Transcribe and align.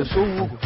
Eu 0.00 0.06
sou 0.06 0.22
o 0.22 0.44
Hugo. 0.44 0.58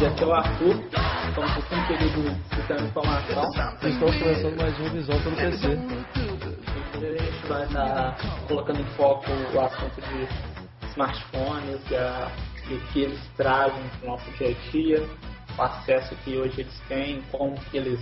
E 0.00 0.04
aqui 0.04 0.24
é 0.24 0.26
o 0.26 0.32
Arthur. 0.32 0.82
Estamos 1.28 1.64
com 1.68 1.76
um 1.76 1.86
período 1.86 2.44
sistema 2.56 2.80
de 2.80 2.86
informação. 2.86 3.50
E 3.84 3.88
estamos 3.88 4.18
começando 4.18 4.56
mais 4.56 4.80
um 4.80 4.90
Visão 4.90 5.22
pelo 5.22 5.36
PC. 5.36 5.66
A 5.68 7.22
gente 7.22 7.46
vai 7.46 7.64
estar 7.66 8.16
colocando 8.48 8.80
em 8.80 8.84
foco 8.96 9.26
o 9.54 9.60
assunto 9.60 10.00
de 10.00 10.88
smartphones 10.88 11.80
e, 11.88 11.94
a, 11.94 12.32
e 12.68 12.74
o 12.74 12.80
que 12.88 13.02
eles 13.02 13.20
trazem 13.36 13.88
para 14.00 14.08
o 14.08 14.10
nosso 14.10 14.28
dia 14.32 14.48
a 14.48 14.70
dia, 14.72 15.08
o 15.56 15.62
acesso 15.62 16.16
que 16.24 16.36
hoje 16.36 16.62
eles 16.62 16.80
têm, 16.88 17.22
como 17.30 17.54
que 17.70 17.76
eles, 17.76 18.00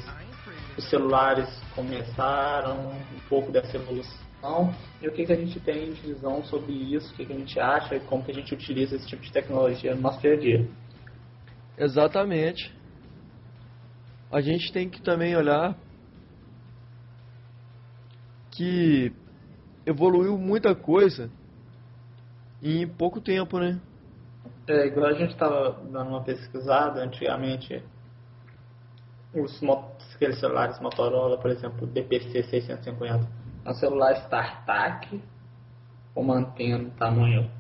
os 0.78 0.88
celulares 0.88 1.50
começaram, 1.74 2.92
um 2.92 3.28
pouco 3.28 3.52
dessa 3.52 3.76
evolução 3.76 4.23
e 5.00 5.08
o 5.08 5.12
que, 5.12 5.24
que 5.24 5.32
a 5.32 5.36
gente 5.36 5.58
tem 5.60 5.92
de 5.92 6.00
visão 6.02 6.44
sobre 6.44 6.72
isso, 6.72 7.12
o 7.12 7.16
que, 7.16 7.24
que 7.24 7.32
a 7.32 7.38
gente 7.38 7.58
acha 7.58 7.96
e 7.96 8.00
como 8.00 8.22
que 8.22 8.30
a 8.30 8.34
gente 8.34 8.52
utiliza 8.52 8.96
esse 8.96 9.06
tipo 9.06 9.22
de 9.22 9.32
tecnologia 9.32 9.94
no 9.94 10.02
nosso 10.02 10.20
dia 10.20 10.34
a 10.34 10.36
dia. 10.36 10.68
Exatamente. 11.78 12.74
A 14.30 14.40
gente 14.40 14.70
tem 14.72 14.88
que 14.88 15.00
também 15.00 15.34
olhar 15.34 15.76
que 18.50 19.12
evoluiu 19.86 20.36
muita 20.36 20.74
coisa 20.74 21.30
em 22.62 22.86
pouco 22.86 23.20
tempo, 23.20 23.58
né? 23.58 23.80
É, 24.68 24.86
igual 24.86 25.06
a 25.06 25.14
gente 25.14 25.32
estava 25.32 25.82
dando 25.90 26.10
uma 26.10 26.22
pesquisada 26.22 27.02
antigamente, 27.02 27.82
os 29.34 29.60
aqueles 30.14 30.38
celulares 30.38 30.78
Motorola, 30.80 31.38
por 31.38 31.50
exemplo, 31.50 31.84
o 31.84 31.86
DPC 31.86 32.42
650, 32.44 33.43
um 33.66 33.74
celular 33.74 34.12
StarTAC, 34.12 35.22
com 36.14 36.20
uma 36.20 36.36
antena 36.36 36.84
do 36.84 36.90
tamanho 36.92 37.50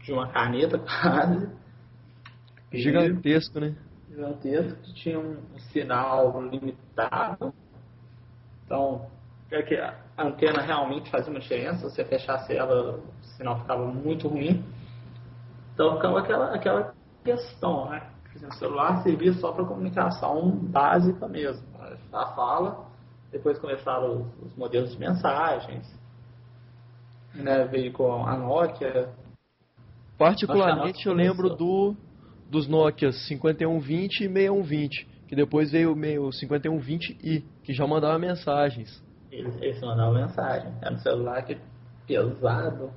de 0.00 0.12
uma 0.12 0.28
caneta 0.28 0.78
quase, 0.78 1.48
e 2.72 2.78
Gigantesco, 2.78 3.60
né? 3.60 3.74
gigantesco, 4.08 4.80
que 4.82 4.94
tinha 4.94 5.18
um 5.18 5.36
sinal 5.70 6.42
limitado. 6.42 7.54
Então, 8.64 9.06
é 9.50 9.62
que 9.62 9.74
a 9.76 9.94
antena 10.18 10.60
realmente 10.60 11.10
fazia 11.10 11.30
uma 11.30 11.40
diferença, 11.40 11.88
se 11.88 11.94
você 11.94 12.04
fechasse 12.04 12.54
ela, 12.54 12.96
o 12.96 13.24
sinal 13.36 13.60
ficava 13.60 13.86
muito 13.86 14.28
ruim. 14.28 14.62
Então 15.72 15.96
ficava 15.96 16.18
aquela, 16.18 16.54
aquela 16.54 16.94
questão, 17.24 17.88
né? 17.88 18.02
O 18.42 18.54
celular 18.54 19.02
servia 19.02 19.32
só 19.34 19.52
para 19.52 19.64
comunicação 19.64 20.50
básica 20.50 21.26
mesmo. 21.26 21.66
A 22.12 22.26
fala, 22.34 22.87
depois 23.30 23.58
começaram 23.58 24.22
os, 24.22 24.46
os 24.46 24.56
modelos 24.56 24.92
de 24.92 24.98
mensagens, 24.98 25.86
né? 27.34 27.64
veio 27.66 27.92
com 27.92 28.26
a 28.26 28.36
Nokia, 28.36 29.08
Particularmente 30.18 31.06
Nossa, 31.06 31.08
eu 31.08 31.14
lembro 31.14 31.50
do 31.50 31.94
dos 32.50 32.66
Nokia 32.66 33.12
5120 33.12 34.24
e 34.24 34.28
6120, 34.28 35.06
que 35.28 35.36
depois 35.36 35.70
veio 35.70 35.92
o 35.92 35.96
meio 35.96 36.28
5120i, 36.30 37.44
que 37.62 37.72
já 37.72 37.86
mandava 37.86 38.18
mensagens. 38.18 39.02
eles, 39.30 39.54
eles 39.60 39.80
mandavam 39.80 40.14
mensagem. 40.14 40.72
Era 40.80 40.94
um 40.94 40.98
celular 40.98 41.42
que 41.42 41.58
pesado. 42.06 42.90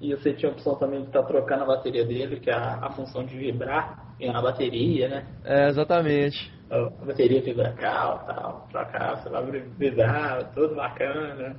E 0.00 0.14
você 0.14 0.32
tinha 0.32 0.50
a 0.50 0.54
opção 0.54 0.74
também 0.76 1.02
de 1.02 1.08
estar 1.08 1.22
trocando 1.24 1.64
a 1.64 1.66
bateria 1.66 2.04
dele, 2.04 2.40
que 2.40 2.50
é 2.50 2.54
a, 2.54 2.86
a 2.86 2.90
função 2.92 3.24
de 3.24 3.36
vibrar 3.36 4.16
na 4.20 4.40
bateria, 4.40 5.08
né? 5.08 5.26
É, 5.44 5.68
exatamente. 5.68 6.52
A 6.70 6.90
bateria 7.04 7.40
vibra 7.40 7.74
tal, 7.80 8.26
tal, 8.26 9.16
você 9.16 9.28
vai 9.30 9.50
vibrar, 9.78 10.52
tudo 10.52 10.74
bacana. 10.74 11.56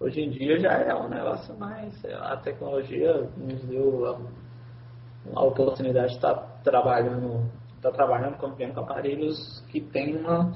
Hoje 0.00 0.22
em 0.22 0.30
dia 0.30 0.58
já 0.58 0.72
é 0.72 0.94
um 0.94 1.08
negócio 1.08 1.54
mais, 1.58 2.02
lá, 2.02 2.32
a 2.32 2.36
tecnologia 2.38 3.28
nos 3.36 3.62
deu 3.64 4.06
a, 4.06 5.40
a 5.40 5.44
oportunidade 5.44 6.08
de 6.08 6.14
estar 6.16 6.34
trabalhando, 6.64 7.50
estar 7.76 7.92
trabalhando, 7.92 8.38
convivendo 8.38 8.74
com 8.74 8.80
aparelhos 8.80 9.60
que 9.70 9.80
têm 9.80 10.16
uma 10.16 10.52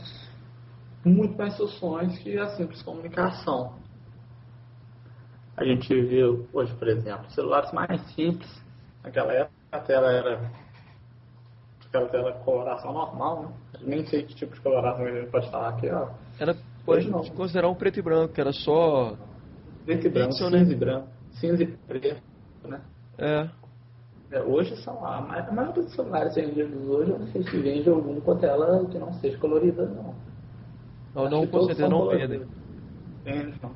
muito 1.05 1.37
mais 1.37 1.57
funções 1.59 2.19
que 2.19 2.39
a 2.39 2.49
simples 2.57 2.83
comunicação. 2.83 3.75
A 5.59 5.65
gente 5.65 5.89
viu 6.03 6.49
hoje, 6.55 6.75
por 6.75 6.89
exemplo, 6.89 7.31
celulares 7.31 7.71
mais 7.73 8.01
simples, 8.15 8.51
naquela 9.03 9.33
época 9.33 9.55
a 9.73 9.81
tela 9.81 10.11
era 10.11 10.70
aquela 11.91 12.09
tela 12.09 12.33
coloração 12.45 12.93
normal, 12.93 13.43
né? 13.43 13.49
Nem 13.83 14.07
sei 14.07 14.23
que 14.23 14.35
tipo 14.35 14.55
de 14.55 14.61
coloração 14.61 15.05
a 15.05 15.11
gente 15.11 15.31
pode 15.31 15.51
falar 15.51 15.71
aqui, 15.71 15.91
ó. 15.91 16.09
Era 16.39 16.57
pode 16.87 17.11
não. 17.11 17.23
considerar 17.31 17.69
um 17.69 17.75
preto 17.75 17.99
e 17.99 18.03
branco, 18.03 18.33
que 18.33 18.41
era 18.41 18.53
só 18.53 19.17
Preto 19.85 20.07
e 20.07 20.11
branco, 20.11 20.31
né? 20.51 20.59
cinza 20.59 20.73
e 20.73 20.77
branco, 20.77 21.09
cinza 21.33 21.63
e 21.63 21.67
preto, 21.67 22.23
né? 22.65 22.81
é, 23.19 23.49
É, 24.31 24.41
Hoje 24.43 24.77
são 24.83 25.05
a, 25.05 25.19
a 25.19 25.53
maioria 25.53 25.83
dos 25.83 25.93
celulares 25.95 26.35
vendidos 26.35 26.89
hoje, 26.89 27.11
eu 27.11 27.19
não 27.19 27.27
sei 27.29 27.43
se 27.43 27.59
vende 27.59 27.89
algum 27.89 28.21
com 28.21 28.33
a 28.33 28.37
tela 28.37 28.87
que 28.87 28.99
não 28.99 29.13
seja 29.15 29.37
colorida, 29.39 29.87
não. 29.87 30.15
não, 31.15 31.25
Acho 31.25 31.31
não 31.31 31.47
com 31.47 31.63
certeza 31.65 31.89
não 31.89 32.09
vendem. 32.09 32.47
Vende, 33.25 33.55
não. 33.63 33.73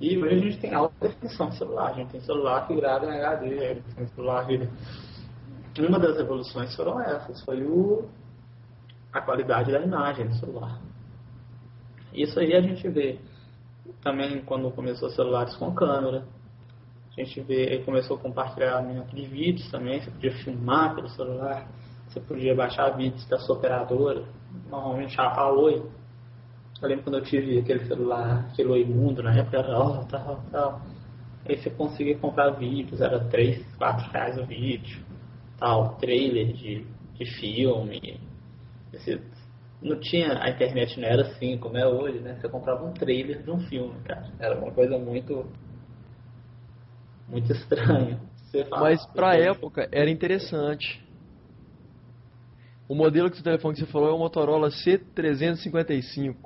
E 0.00 0.18
hoje 0.18 0.34
a 0.34 0.38
gente 0.38 0.58
tem 0.58 0.74
alta 0.74 0.94
definição 1.00 1.48
de 1.48 1.56
celular, 1.56 1.90
a 1.90 1.92
gente 1.92 2.10
tem 2.10 2.20
celular 2.20 2.66
que 2.66 2.74
grava 2.74 3.06
em 3.06 3.10
HD, 3.10 3.64
a 3.64 3.74
gente 3.74 3.94
tem 3.94 4.06
celular 4.08 4.46
que... 4.46 4.68
Uma 5.78 5.98
das 5.98 6.18
evoluções 6.18 6.74
foram 6.76 7.00
essas, 7.00 7.42
foi 7.44 7.64
o, 7.64 8.08
a 9.12 9.20
qualidade 9.20 9.72
da 9.72 9.80
imagem 9.80 10.28
do 10.28 10.34
celular. 10.34 10.80
Isso 12.12 12.38
aí 12.38 12.54
a 12.54 12.60
gente 12.60 12.88
vê 12.88 13.18
também 14.00 14.40
quando 14.44 14.70
começou 14.70 15.10
celulares 15.10 15.56
com 15.56 15.74
câmera. 15.74 16.24
A 17.16 17.20
gente 17.20 17.40
vê, 17.40 17.78
começou 17.84 18.16
o 18.16 18.20
compartilhamento 18.20 19.14
de 19.14 19.26
vídeos 19.26 19.68
também, 19.70 20.00
você 20.00 20.10
podia 20.10 20.32
filmar 20.38 20.94
pelo 20.94 21.08
celular, 21.08 21.68
você 22.08 22.20
podia 22.20 22.54
baixar 22.54 22.90
vídeos 22.90 23.26
da 23.28 23.38
sua 23.38 23.56
operadora, 23.56 24.24
normalmente 24.70 25.20
a, 25.20 25.24
a 25.24 25.52
Oi. 25.52 25.82
Eu 26.82 26.88
lembro 26.88 27.04
quando 27.04 27.18
eu 27.18 27.24
tive 27.24 27.58
aquele 27.58 27.86
celular, 27.86 28.46
aquele 28.50 28.68
Oi 28.68 28.84
Mundo, 28.84 29.22
na 29.22 29.34
época 29.34 29.58
era 29.58 29.78
ó, 29.78 30.04
tal, 30.04 30.42
tal. 30.50 30.80
Aí 31.48 31.56
você 31.56 31.70
conseguia 31.70 32.16
comprar 32.18 32.50
vídeos, 32.50 33.00
era 33.00 33.20
3, 33.24 33.64
4 33.76 34.10
reais 34.10 34.38
o 34.38 34.44
vídeo, 34.46 35.04
tal, 35.64 35.96
trailer 35.96 36.52
de, 36.52 36.84
de 37.14 37.24
filme. 37.38 38.20
Esse, 38.92 39.18
não 39.80 39.98
tinha, 39.98 40.38
a 40.42 40.50
internet 40.50 41.00
não 41.00 41.08
era 41.08 41.22
assim 41.22 41.56
como 41.56 41.78
é 41.78 41.86
hoje, 41.86 42.18
né? 42.18 42.36
Você 42.38 42.48
comprava 42.50 42.84
um 42.84 42.92
trailer 42.92 43.42
de 43.42 43.50
um 43.50 43.58
filme, 43.60 43.94
cara. 44.04 44.30
Era 44.38 44.58
uma 44.58 44.70
coisa 44.72 44.98
muito 44.98 45.46
muito 47.26 47.50
estranha. 47.50 48.20
Mas 48.70 49.04
pra 49.06 49.30
"Ah, 49.30 49.36
época 49.36 49.88
era 49.90 50.10
interessante. 50.10 51.02
O 52.86 52.94
modelo 52.94 53.30
que 53.30 53.40
o 53.40 53.42
telefone 53.42 53.74
que 53.74 53.80
você 53.80 53.86
falou 53.86 54.10
é 54.10 54.12
o 54.12 54.18
Motorola 54.18 54.68
C355. 54.68 56.36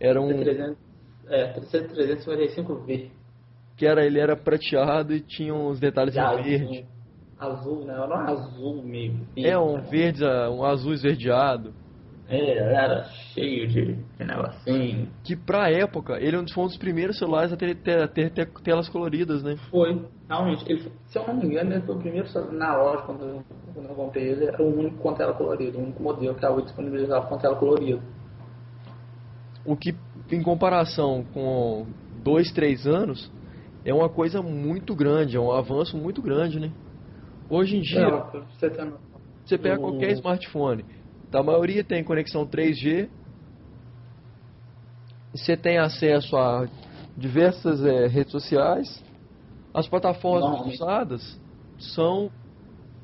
Era 0.00 0.20
um 0.20 0.28
C300, 0.28 0.76
é, 1.28 1.52
355V. 1.60 3.10
que 3.76 3.86
era 3.86 4.04
ele 4.04 4.18
era 4.18 4.34
prateado 4.34 5.14
e 5.14 5.20
tinha 5.20 5.54
uns 5.54 5.78
detalhes 5.78 6.14
de 6.14 6.20
em 6.20 6.42
verde. 6.42 6.97
Azul, 7.38 7.84
né? 7.84 7.94
Era 7.94 8.06
um 8.08 8.28
azul 8.28 8.82
meio 8.82 9.12
verde, 9.34 9.48
É 9.48 9.58
um 9.58 9.74
né? 9.76 9.86
verde, 9.90 10.24
um 10.24 10.64
azul 10.64 10.92
esverdeado. 10.92 11.72
É, 12.28 12.58
era 12.58 13.04
cheio 13.32 13.66
de, 13.68 13.94
de 13.94 14.24
negocinho. 14.24 15.08
Que 15.24 15.34
pra 15.34 15.70
época 15.70 16.18
ele 16.20 16.36
é 16.36 16.48
foi 16.52 16.64
um 16.64 16.66
dos 16.66 16.76
primeiros 16.76 17.18
celulares 17.18 17.52
a 17.52 17.56
ter, 17.56 17.74
ter- 17.76 18.06
ter- 18.08 18.30
ter 18.30 18.46
telas 18.62 18.88
coloridas, 18.88 19.42
né? 19.42 19.56
Foi, 19.70 19.98
realmente. 20.28 20.62
Ele, 20.70 20.92
se 21.06 21.18
eu 21.18 21.26
não 21.26 21.36
me 21.36 21.46
engano, 21.46 21.72
ele 21.72 21.86
foi 21.86 21.94
o 21.94 21.98
primeiro 21.98 22.28
celular 22.28 22.52
na 22.52 22.76
loja, 22.76 23.02
quando 23.04 23.24
eu, 23.24 23.42
quando 23.72 23.88
eu 23.88 23.94
comprei 23.94 24.28
ele, 24.28 24.44
era 24.44 24.62
o 24.62 24.78
único 24.78 24.98
com 24.98 25.14
tela 25.14 25.32
colorida, 25.32 25.78
o 25.78 25.82
único 25.82 26.02
modelo 26.02 26.34
que 26.34 26.44
a 26.44 26.50
Oi 26.50 26.62
disponibilizava 26.62 27.26
com 27.26 27.38
tela 27.38 27.56
colorida. 27.56 28.02
O 29.64 29.74
que, 29.74 29.94
em 30.30 30.42
comparação 30.42 31.24
com 31.32 31.86
dois, 32.22 32.52
três 32.52 32.86
anos, 32.86 33.30
é 33.86 33.94
uma 33.94 34.08
coisa 34.08 34.42
muito 34.42 34.94
grande, 34.94 35.36
é 35.36 35.40
um 35.40 35.52
avanço 35.52 35.96
muito 35.96 36.20
grande, 36.20 36.60
né? 36.60 36.70
Hoje 37.50 37.76
em 37.76 37.80
dia, 37.80 38.00
É, 38.00 38.20
pra 38.20 38.40
você 39.44 39.56
pega 39.56 39.78
qualquer 39.78 40.10
smartphone, 40.12 40.84
a 41.32 41.42
maioria 41.42 41.82
tem 41.82 42.04
conexão 42.04 42.46
3G, 42.46 43.08
você 45.34 45.56
tem 45.56 45.78
acesso 45.78 46.36
a 46.36 46.66
diversas 47.16 47.84
eh, 47.84 48.06
redes 48.06 48.32
sociais, 48.32 49.02
as 49.72 49.88
plataformas 49.88 50.42
Normalmente. 50.50 50.74
usadas 50.74 51.40
são 51.78 52.30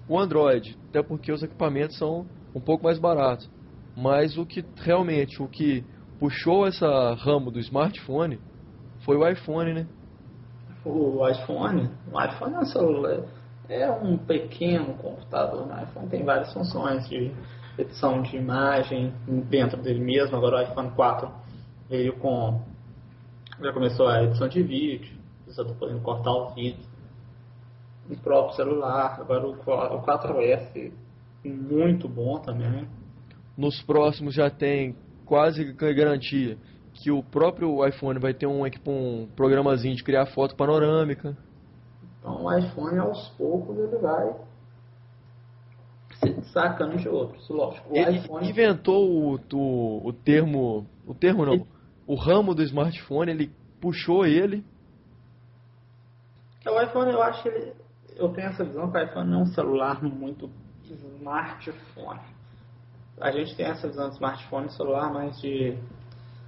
o 0.08 0.19
Android, 0.19 0.76
até 0.91 1.02
porque 1.02 1.32
os 1.32 1.43
equipamentos 1.43 1.96
são 1.96 2.26
um 2.55 2.61
pouco 2.61 2.85
mais 2.85 2.99
baratos. 2.99 3.49
Mas 3.96 4.37
o 4.37 4.44
que 4.44 4.64
realmente, 4.76 5.43
o 5.43 5.49
que 5.49 5.85
puxou 6.19 6.67
essa 6.67 7.14
ramo 7.14 7.50
do 7.50 7.58
smartphone 7.61 8.38
foi 9.00 9.17
o 9.17 9.26
iPhone, 9.26 9.73
né? 9.73 9.87
O 10.85 11.26
iPhone, 11.26 11.88
o 12.12 12.23
iPhone 12.23 12.55
é 12.55 12.58
um 12.58 12.64
celular, 12.67 13.25
é 13.69 13.90
um 13.90 14.16
pequeno 14.16 14.94
computador. 14.94 15.66
né? 15.66 15.81
O 15.81 15.84
iPhone 15.84 16.08
tem 16.08 16.25
várias 16.25 16.52
funções 16.52 17.08
de 17.08 17.32
edição 17.78 18.22
de 18.22 18.37
imagem 18.37 19.12
dentro 19.49 19.81
dele 19.81 20.00
mesmo. 20.00 20.37
Agora 20.37 20.58
o 20.58 20.62
iPhone 20.62 20.90
4 20.90 21.31
veio 21.88 22.14
com. 22.19 22.62
Já 23.61 23.72
começou 23.72 24.08
a 24.08 24.22
edição 24.25 24.49
de 24.49 24.62
vídeo, 24.62 25.16
você 25.46 25.62
está 25.62 25.75
podendo 25.75 26.00
cortar 26.00 26.32
o 26.32 26.50
vídeo. 26.55 26.84
o 28.11 28.16
próprio 28.16 28.56
celular. 28.56 29.19
Agora 29.20 29.46
o 29.46 30.02
4S, 30.02 30.93
muito 31.44 32.08
bom 32.08 32.38
também. 32.38 32.87
Nos 33.56 33.81
próximos 33.82 34.34
já 34.34 34.50
tem 34.50 34.96
quase 35.25 35.72
garantia 35.72 36.58
que 36.93 37.10
o 37.10 37.22
próprio 37.22 37.87
iPhone 37.87 38.19
vai 38.20 38.32
ter 38.32 38.46
um, 38.46 38.64
um 38.87 39.28
programazinho 39.34 39.96
de 39.96 40.05
criar 40.05 40.26
foto 40.26 40.55
panorâmica. 40.55 41.37
Então 42.24 42.42
o 42.42 42.58
iPhone 42.58 42.98
aos 42.98 43.28
poucos 43.36 43.76
ele 43.78 43.98
vai 43.98 44.34
se 46.14 46.32
destacando 46.32 46.96
de 46.96 47.06
outros, 47.06 47.46
lógico. 47.50 47.92
O 47.92 47.96
ele 47.96 48.16
iPhone... 48.16 48.48
inventou 48.48 49.10
o, 49.10 49.34
o, 49.52 50.08
o 50.08 50.12
termo, 50.12 50.86
o 51.06 51.14
termo 51.14 51.44
não, 51.44 51.52
ele... 51.52 51.66
o 52.06 52.14
ramo 52.14 52.54
do 52.54 52.62
smartphone, 52.62 53.30
ele 53.30 53.52
puxou 53.78 54.24
ele. 54.24 54.64
O 56.66 56.80
iPhone 56.80 57.12
eu 57.12 57.22
acho 57.22 57.42
que 57.42 57.48
ele, 57.50 57.74
eu 58.16 58.30
tenho 58.30 58.48
essa 58.48 58.64
visão 58.64 58.90
que 58.90 58.96
o 58.96 59.02
iPhone 59.02 59.34
é 59.34 59.36
um 59.36 59.46
celular 59.46 60.02
muito 60.02 60.50
smartphone. 60.82 62.22
A 63.20 63.30
gente 63.32 63.54
tem 63.54 63.66
essa 63.66 63.86
visão 63.86 64.08
de 64.08 64.14
smartphone 64.14 64.70
celular 64.70 65.12
mais 65.12 65.38
de 65.42 65.78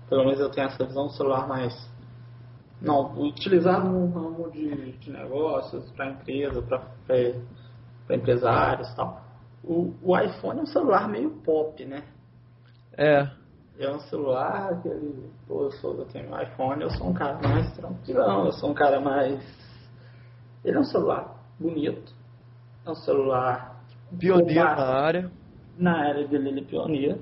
pelo 0.08 0.24
menos 0.24 0.40
eu 0.40 0.48
tenho 0.48 0.68
essa 0.68 0.86
visão 0.86 1.10
celular 1.10 1.46
mais 1.46 1.74
não, 2.80 3.18
utilizado 3.20 3.88
no 3.88 4.06
ramo 4.10 4.50
de, 4.50 4.92
de 4.92 5.10
negócios, 5.10 5.90
para 5.92 6.10
empresa, 6.10 6.62
para 6.62 8.16
empresários 8.16 8.88
e 8.90 8.96
tal. 8.96 9.22
O, 9.64 9.94
o 10.02 10.18
iPhone 10.18 10.60
é 10.60 10.62
um 10.62 10.66
celular 10.66 11.08
meio 11.08 11.30
pop, 11.42 11.84
né? 11.84 12.02
É. 12.96 13.28
É 13.78 13.90
um 13.90 14.00
celular 14.00 14.80
que 14.80 14.88
ele, 14.88 15.30
pô, 15.46 15.64
eu, 15.64 15.72
sou, 15.72 15.98
eu 15.98 16.06
tenho 16.06 16.30
um 16.30 16.40
iPhone, 16.40 16.82
eu 16.82 16.90
sou 16.90 17.08
um 17.08 17.12
cara 17.12 17.38
mais 17.46 17.70
tranquilão, 17.74 18.46
eu 18.46 18.52
sou 18.52 18.70
um 18.70 18.74
cara 18.74 19.00
mais. 19.00 19.40
Ele 20.64 20.76
é 20.76 20.80
um 20.80 20.84
celular 20.84 21.36
bonito, 21.58 22.12
é 22.86 22.90
um 22.90 22.94
celular. 22.94 23.76
Pioneiro 24.18 24.64
na 24.64 24.86
área. 24.86 25.30
Na 25.76 25.98
área 25.98 26.26
dele, 26.26 26.48
ele 26.48 26.60
é 26.60 26.64
pioneiro 26.64 27.20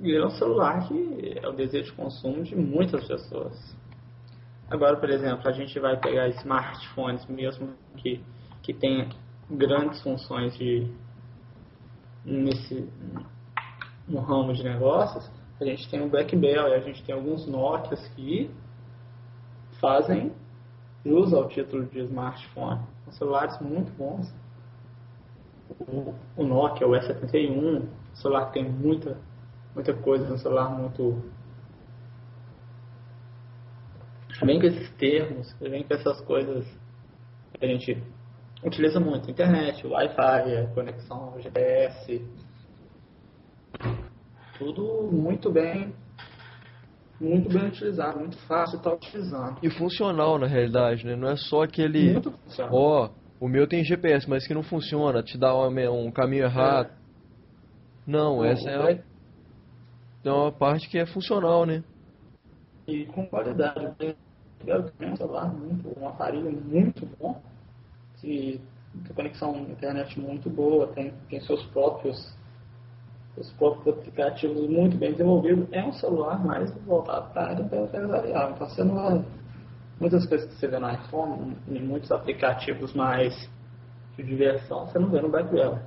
virou 0.00 0.28
um 0.28 0.30
celular 0.30 0.88
que 0.88 1.38
é 1.42 1.46
o 1.46 1.52
desejo 1.52 1.90
de 1.90 1.92
consumo 1.92 2.42
de 2.42 2.56
muitas 2.56 3.06
pessoas. 3.06 3.76
Agora, 4.70 4.96
por 4.96 5.10
exemplo, 5.10 5.48
a 5.48 5.52
gente 5.52 5.78
vai 5.78 5.96
pegar 5.98 6.28
smartphones 6.28 7.26
mesmo 7.26 7.74
que, 7.96 8.20
que 8.62 8.72
tem 8.72 9.08
grandes 9.50 10.00
funções 10.02 10.56
de 10.56 10.90
nesse 12.24 12.88
no 14.06 14.20
ramo 14.20 14.52
de 14.52 14.62
negócios, 14.62 15.30
a 15.60 15.64
gente 15.64 15.88
tem 15.88 16.02
o 16.02 16.08
BlackBerry, 16.08 16.72
a 16.72 16.80
gente 16.80 17.02
tem 17.04 17.14
alguns 17.14 17.46
Nokias 17.46 18.06
que 18.08 18.50
fazem 19.80 20.32
jus 21.04 21.32
ao 21.32 21.48
título 21.48 21.86
de 21.86 22.00
smartphone. 22.00 22.80
São 23.04 23.12
celulares 23.12 23.58
muito 23.60 23.92
bons. 23.92 24.32
O, 25.78 26.14
o 26.36 26.44
Nokia, 26.44 26.86
o 26.86 26.90
E71, 26.90 27.82
o 28.12 28.16
celular 28.16 28.50
tem 28.50 28.68
muita 28.68 29.16
muita 29.74 29.94
coisa 29.94 30.28
no 30.28 30.38
celular 30.38 30.70
muito. 30.70 31.22
Vem 34.42 34.58
com 34.58 34.66
esses 34.66 34.90
termos, 34.92 35.54
vem 35.60 35.84
com 35.84 35.94
essas 35.94 36.20
coisas 36.22 36.64
que 37.52 37.64
a 37.64 37.68
gente 37.68 38.02
utiliza 38.64 38.98
muito. 38.98 39.30
Internet, 39.30 39.86
Wi-Fi, 39.86 40.74
conexão 40.74 41.38
GPS. 41.40 42.24
Tudo 44.58 45.10
muito 45.12 45.50
bem 45.50 45.94
muito 47.20 47.50
bem 47.50 47.66
utilizado, 47.66 48.18
muito 48.18 48.38
fácil 48.46 48.78
estar 48.78 48.94
utilizando. 48.94 49.58
E 49.62 49.68
funcional 49.68 50.38
na 50.38 50.46
realidade, 50.46 51.04
né? 51.04 51.14
Não 51.14 51.28
é 51.28 51.36
só 51.36 51.64
aquele. 51.64 52.14
Muito 52.14 52.30
funcional. 52.30 52.74
Ó, 52.74 53.04
oh, 53.04 53.44
o 53.44 53.48
meu 53.48 53.68
tem 53.68 53.84
GPS, 53.84 54.28
mas 54.28 54.46
que 54.46 54.54
não 54.54 54.62
funciona, 54.62 55.22
te 55.22 55.36
dá 55.36 55.54
um, 55.54 56.06
um 56.06 56.10
caminho 56.10 56.44
errado. 56.44 56.88
É. 56.88 57.00
Não, 58.06 58.42
essa 58.42 58.70
é 58.70 59.02
é 60.24 60.32
uma 60.32 60.52
parte 60.52 60.88
que 60.88 60.98
é 60.98 61.06
funcional, 61.06 61.64
né? 61.64 61.82
E 62.86 63.06
com 63.06 63.26
qualidade. 63.26 64.16
Eu 64.66 64.90
tenho 64.90 65.12
um 65.12 65.16
celular 65.16 65.52
muito, 65.52 65.98
um 65.98 66.08
aparelho 66.08 66.50
muito 66.50 67.06
bom, 67.18 67.40
que 68.16 68.60
tem 69.04 69.14
conexão 69.14 69.56
internet 69.56 70.20
muito 70.20 70.50
boa, 70.50 70.88
tem, 70.88 71.14
tem 71.28 71.40
seus 71.40 71.64
próprios 71.66 72.38
os 73.36 73.50
próprios 73.52 73.96
aplicativos 73.96 74.68
muito 74.68 74.96
bem 74.96 75.12
desenvolvidos. 75.12 75.66
É 75.72 75.82
um 75.84 75.92
celular 75.92 76.44
mais 76.44 76.70
voltado 76.84 77.30
para 77.32 77.42
a 77.42 77.48
área 77.50 77.62
empresarial. 77.62 78.50
Então 78.50 78.68
você 78.68 78.84
não 78.84 78.94
vai. 78.94 79.24
Muitas 79.98 80.26
coisas 80.26 80.48
que 80.48 80.54
você 80.54 80.66
vê 80.66 80.78
no 80.78 80.90
iPhone, 80.90 81.56
em 81.68 81.80
muitos 81.80 82.10
aplicativos 82.10 82.92
mais 82.94 83.48
de 84.16 84.22
diversão, 84.22 84.86
você 84.86 84.98
não 84.98 85.10
vê 85.10 85.20
no 85.20 85.28
BlackBerry. 85.28 85.78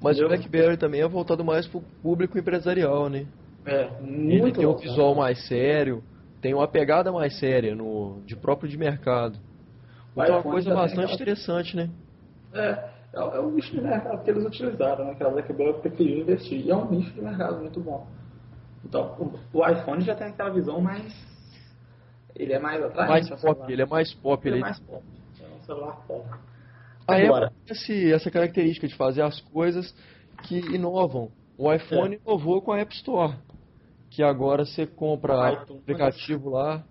Mas 0.00 0.20
o 0.20 0.28
BlackBerry 0.28 0.76
também 0.76 1.00
é 1.00 1.08
voltado 1.08 1.44
mais 1.44 1.66
para 1.66 1.78
o 1.78 1.82
público 2.02 2.38
empresarial, 2.38 3.08
né? 3.08 3.26
É, 3.66 3.88
muito 4.00 4.46
Ele 4.46 4.52
tem 4.52 4.66
um 4.66 4.76
visual 4.76 5.14
mais 5.14 5.46
sério, 5.46 6.02
tem 6.40 6.54
uma 6.54 6.68
pegada 6.68 7.12
mais 7.12 7.38
séria 7.38 7.74
no, 7.74 8.22
de 8.24 8.36
próprio 8.36 8.68
de 8.68 8.78
mercado. 8.78 9.38
É 10.16 10.30
uma 10.30 10.42
coisa 10.42 10.74
bastante 10.74 11.14
interessante, 11.14 11.76
né? 11.76 11.90
É, 12.52 12.60
é, 13.12 13.18
é 13.18 13.40
um 13.40 13.50
nicho 13.50 13.72
de 13.72 13.80
mercado 13.80 14.22
que 14.22 14.30
eles 14.30 14.44
utilizaram, 14.44 15.04
né? 15.04 15.14
Que 15.14 15.22
a 15.22 15.30
BlackBerry 15.30 15.80
preferiu 15.80 16.20
investir. 16.20 16.64
E 16.64 16.70
é 16.70 16.74
um 16.76 16.90
nicho 16.90 17.12
de 17.12 17.20
mercado 17.20 17.58
muito 17.58 17.80
bom. 17.80 18.06
Então, 18.84 19.16
o, 19.52 19.58
o 19.58 19.68
iPhone 19.68 20.02
já 20.02 20.14
tem 20.14 20.28
aquela 20.28 20.50
visão 20.50 20.80
mais... 20.80 21.12
Ele 22.34 22.52
é 22.52 22.58
mais 22.58 22.82
atraente. 22.82 23.30
Mais 23.30 23.42
pop, 23.42 23.72
ele 23.72 23.82
é 23.82 23.86
mais 23.86 24.14
pop. 24.14 24.48
Ele, 24.48 24.56
ele 24.56 24.62
é 24.62 24.66
mais 24.66 24.78
pop. 24.80 25.02
É 25.40 25.56
um 25.56 25.60
celular 25.62 25.96
pop. 26.06 26.24
Agora, 27.08 27.50
esse, 27.66 28.12
essa 28.12 28.30
característica 28.30 28.86
de 28.86 28.94
fazer 28.94 29.22
as 29.22 29.40
coisas 29.40 29.94
que 30.42 30.58
inovam. 30.58 31.30
O 31.56 31.72
iPhone 31.72 32.16
é. 32.16 32.18
inovou 32.18 32.60
com 32.60 32.70
a 32.70 32.80
App 32.80 32.94
Store, 32.94 33.34
que 34.10 34.22
agora 34.22 34.66
você 34.66 34.86
compra 34.86 35.34
o 35.34 35.76
aplicativo 35.78 36.50
lá. 36.50 36.84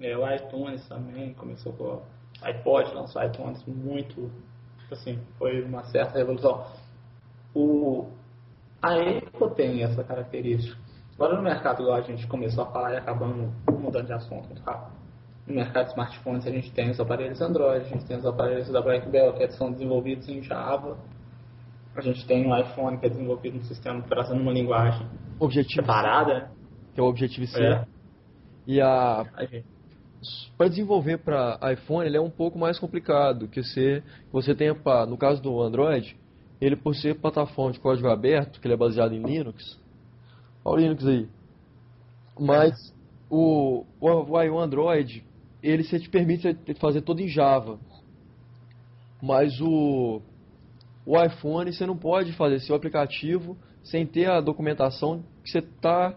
É, 0.00 0.16
o 0.16 0.28
iTunes 0.34 0.86
também 0.88 1.32
começou 1.34 1.72
com 1.74 1.84
o 1.84 2.02
iPod, 2.42 2.92
lançou 2.92 3.22
iTunes 3.22 3.64
muito, 3.64 4.30
assim, 4.90 5.20
foi 5.38 5.62
uma 5.62 5.84
certa 5.84 6.18
revolução. 6.18 6.66
O, 7.54 8.08
a 8.82 8.94
Apple 8.94 9.54
tem 9.54 9.84
essa 9.84 10.02
característica. 10.02 10.76
Agora 11.14 11.36
no 11.36 11.42
mercado, 11.42 11.82
igual 11.82 11.96
a 11.96 12.02
gente 12.02 12.26
começou 12.26 12.64
a 12.64 12.72
falar 12.72 12.94
e 12.94 12.96
acabamos 12.96 13.52
mudando 13.68 14.06
de 14.06 14.12
assunto 14.12 14.46
muito 14.46 14.62
rápido 14.62 14.99
no 15.50 15.56
mercado 15.56 15.86
de 15.86 15.90
smartphones 15.90 16.46
a 16.46 16.50
gente 16.50 16.70
tem 16.72 16.90
os 16.90 17.00
aparelhos 17.00 17.40
Android, 17.40 17.84
a 17.84 17.88
gente 17.88 18.06
tem 18.06 18.16
os 18.16 18.24
aparelhos 18.24 18.68
da 18.70 18.80
BlackBerry 18.80 19.36
que 19.36 19.50
são 19.52 19.72
desenvolvidos 19.72 20.28
em 20.28 20.42
Java, 20.42 20.96
a 21.94 22.00
gente 22.00 22.24
tem 22.26 22.46
um 22.46 22.56
iPhone 22.56 22.96
que 22.98 23.06
é 23.06 23.08
desenvolvido 23.08 23.56
no 23.56 23.64
sistema 23.64 23.98
operação 23.98 24.36
numa 24.36 24.52
linguagem 24.52 25.06
Objetivo 25.38 25.82
separada, 25.82 26.50
que 26.94 27.00
é 27.00 27.02
o 27.02 27.06
Objective-C. 27.06 27.60
É. 27.60 27.84
E 28.66 28.80
a 28.80 29.26
para 30.56 30.68
desenvolver 30.68 31.18
para 31.18 31.58
iPhone 31.72 32.06
ele 32.06 32.16
é 32.16 32.20
um 32.20 32.30
pouco 32.30 32.58
mais 32.58 32.78
complicado 32.78 33.48
que 33.48 33.62
você 33.62 34.02
você 34.30 34.54
tem 34.54 34.68
no 35.08 35.16
caso 35.16 35.42
do 35.42 35.60
Android 35.60 36.14
ele 36.60 36.76
por 36.76 36.94
ser 36.94 37.14
plataforma 37.14 37.72
de 37.72 37.80
código 37.80 38.06
aberto 38.06 38.60
que 38.60 38.66
ele 38.66 38.74
é 38.74 38.76
baseado 38.76 39.14
em 39.14 39.22
Linux 39.22 39.80
olha 40.62 40.76
o 40.76 40.80
Linux 40.82 41.06
aí 41.06 41.26
mas 42.38 42.94
o, 43.30 43.86
o, 43.98 44.06
o 44.08 44.58
Android 44.58 45.24
ele 45.62 45.82
se 45.82 45.98
te 45.98 46.08
permite 46.08 46.56
fazer 46.78 47.02
todo 47.02 47.20
em 47.20 47.28
Java. 47.28 47.78
Mas 49.22 49.60
o, 49.60 50.22
o 51.04 51.22
iPhone 51.22 51.72
você 51.72 51.86
não 51.86 51.96
pode 51.96 52.32
fazer 52.32 52.60
seu 52.60 52.74
aplicativo 52.74 53.56
sem 53.82 54.06
ter 54.06 54.30
a 54.30 54.40
documentação 54.40 55.22
que 55.42 55.50
você 55.50 55.58
está 55.58 56.16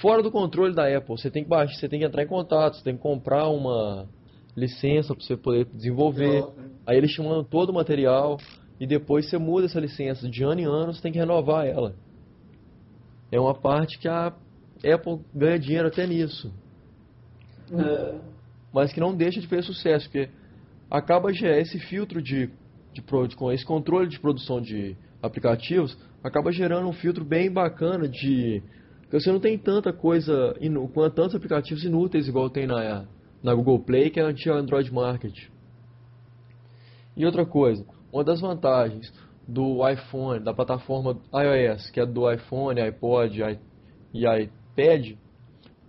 fora 0.00 0.22
do 0.22 0.30
controle 0.30 0.74
da 0.74 0.84
Apple. 0.96 1.16
Você 1.16 1.30
tem 1.30 1.42
que 1.42 1.48
baixar, 1.48 1.74
você 1.74 1.88
tem 1.88 2.00
que 2.00 2.06
entrar 2.06 2.22
em 2.22 2.26
contato, 2.28 2.76
você 2.76 2.84
tem 2.84 2.96
que 2.96 3.02
comprar 3.02 3.48
uma 3.48 4.08
licença 4.56 5.14
para 5.14 5.24
você 5.24 5.36
poder 5.36 5.66
desenvolver. 5.66 6.44
Aí 6.86 6.96
eles 6.96 7.12
te 7.12 7.20
mandam 7.20 7.44
todo 7.44 7.70
o 7.70 7.74
material 7.74 8.38
e 8.80 8.86
depois 8.86 9.28
você 9.28 9.38
muda 9.38 9.66
essa 9.66 9.80
licença 9.80 10.28
de 10.28 10.42
ano 10.42 10.60
em 10.60 10.64
ano, 10.64 10.92
você 10.92 11.02
tem 11.02 11.12
que 11.12 11.18
renovar 11.18 11.66
ela. 11.66 11.94
É 13.30 13.38
uma 13.38 13.54
parte 13.54 13.98
que 13.98 14.08
a 14.08 14.32
Apple 14.84 15.20
ganha 15.34 15.58
dinheiro 15.58 15.88
até 15.88 16.06
nisso. 16.06 16.52
É. 17.72 18.14
Mas 18.72 18.92
que 18.92 19.00
não 19.00 19.14
deixa 19.14 19.40
de 19.40 19.46
fazer 19.46 19.62
sucesso, 19.62 20.06
porque 20.06 20.28
acaba 20.90 21.32
já 21.32 21.56
esse 21.58 21.78
filtro 21.78 22.22
de, 22.22 22.50
de, 22.92 23.02
de, 23.02 23.36
com 23.36 23.52
esse 23.52 23.64
controle 23.64 24.08
de 24.08 24.18
produção 24.18 24.60
de 24.60 24.96
aplicativos 25.22 25.96
acaba 26.22 26.52
gerando 26.52 26.88
um 26.88 26.92
filtro 26.92 27.24
bem 27.24 27.50
bacana 27.50 28.08
de 28.08 28.62
você 29.10 29.32
não 29.32 29.40
tem 29.40 29.56
tanta 29.56 29.92
coisa 29.92 30.54
com 30.92 31.10
tantos 31.10 31.34
aplicativos 31.34 31.82
inúteis 31.82 32.28
igual 32.28 32.50
tem 32.50 32.66
na 32.66 33.06
na 33.42 33.54
Google 33.54 33.80
Play 33.80 34.10
que 34.10 34.20
é 34.20 34.24
a 34.24 34.54
Android 34.54 34.92
Market. 34.92 35.48
E 37.16 37.24
outra 37.24 37.46
coisa, 37.46 37.84
uma 38.12 38.22
das 38.22 38.40
vantagens 38.40 39.12
do 39.46 39.88
iPhone, 39.88 40.44
da 40.44 40.52
plataforma 40.52 41.18
iOS, 41.32 41.90
que 41.90 42.00
é 42.00 42.06
do 42.06 42.30
iPhone, 42.30 42.80
iPod 42.80 43.58
e 44.12 44.24
iPad, 44.26 45.16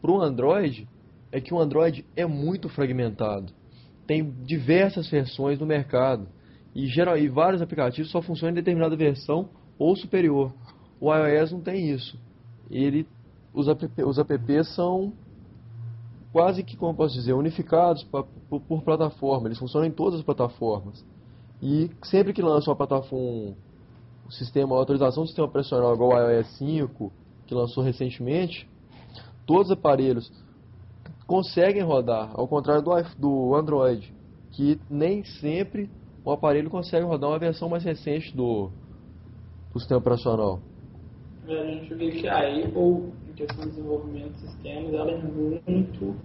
para 0.01 0.11
o 0.11 0.21
Android, 0.21 0.87
é 1.31 1.39
que 1.39 1.53
o 1.53 1.59
Android 1.59 2.05
é 2.15 2.25
muito 2.25 2.69
fragmentado. 2.69 3.53
Tem 4.07 4.29
diversas 4.43 5.09
versões 5.09 5.59
no 5.59 5.65
mercado 5.65 6.27
e, 6.73 6.87
geral, 6.87 7.17
e 7.17 7.27
vários 7.27 7.61
aplicativos 7.61 8.11
só 8.11 8.21
funcionam 8.21 8.51
em 8.51 8.55
determinada 8.55 8.95
versão 8.95 9.49
ou 9.77 9.95
superior. 9.95 10.53
O 10.99 11.13
iOS 11.13 11.51
não 11.51 11.61
tem 11.61 11.89
isso. 11.89 12.19
Ele, 12.69 13.07
os, 13.53 13.67
app, 13.67 14.03
os 14.03 14.17
apps 14.17 14.75
são 14.75 15.13
quase 16.31 16.63
que, 16.63 16.75
como 16.75 16.95
posso 16.95 17.13
dizer, 17.13 17.33
unificados 17.33 18.03
pra, 18.03 18.23
por, 18.23 18.61
por, 18.61 18.81
plataforma. 18.83 19.47
Eles 19.47 19.59
funcionam 19.59 19.87
em 19.87 19.91
todas 19.91 20.19
as 20.19 20.25
plataformas. 20.25 21.03
E 21.61 21.89
sempre 22.03 22.33
que 22.33 22.41
lança 22.41 22.69
uma 22.69 22.75
plataforma, 22.75 23.55
um, 24.27 24.31
sistema, 24.31 24.73
uma 24.73 24.81
atualização 24.81 25.23
do 25.23 25.27
sistema 25.27 25.47
operacional 25.47 25.93
igual 25.93 26.11
o 26.11 26.31
iOS 26.31 26.47
5, 26.57 27.11
que 27.47 27.53
lançou 27.53 27.83
recentemente, 27.83 28.69
todos 29.45 29.67
os 29.67 29.71
aparelhos 29.71 30.31
conseguem 31.29 31.83
rodar, 31.83 32.31
ao 32.33 32.47
contrário 32.47 32.81
do, 32.81 32.91
do 33.19 33.55
Android, 33.55 34.11
que 34.51 34.79
nem 34.89 35.23
sempre 35.23 35.87
o 36.25 36.31
aparelho 36.31 36.71
consegue 36.71 37.05
rodar 37.05 37.29
uma 37.29 37.37
versão 37.37 37.69
mais 37.69 37.83
recente 37.83 38.35
do, 38.35 38.71
do 39.71 39.79
sistema 39.79 39.99
operacional. 39.99 40.59
A 41.47 41.51
gente 41.51 41.93
vê 41.93 42.09
que 42.09 42.27
a 42.27 42.39
Apple, 42.39 43.13
em 43.29 43.33
questão 43.35 43.63
de 43.63 43.69
desenvolvimento 43.69 44.33
de 44.33 44.39
sistemas, 44.39 44.91
ela 44.91 45.11
é 45.11 45.17
muito, 45.19 46.15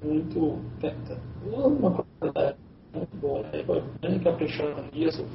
muito. 0.00 0.58
uma 1.52 2.04
qualidade 2.20 2.56
muito 2.94 3.16
boa. 3.16 3.40
A 3.40 3.48
Apple 3.48 3.82
é 4.02 4.08
bem 4.08 4.20
caprichosa 4.20 4.84
nisso, 4.92 5.26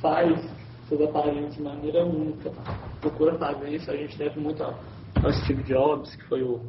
faz 0.00 0.40
seus 0.88 1.00
aparelhos 1.00 1.56
de 1.56 1.60
maneira 1.60 2.06
única. 2.06 2.52
Procura 3.00 3.36
fazer 3.36 3.70
isso, 3.70 3.90
a 3.90 3.96
gente 3.96 4.16
deve 4.16 4.38
muito 4.38 4.62
ao 4.62 5.32
Steve 5.42 5.64
Jobs, 5.64 6.14
que 6.14 6.22
foi 6.28 6.44
o 6.44 6.60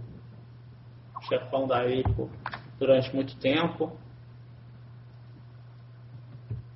chefão 1.27 1.67
da 1.67 1.82
Apple 1.82 2.29
durante 2.79 3.13
muito 3.15 3.36
tempo. 3.38 3.91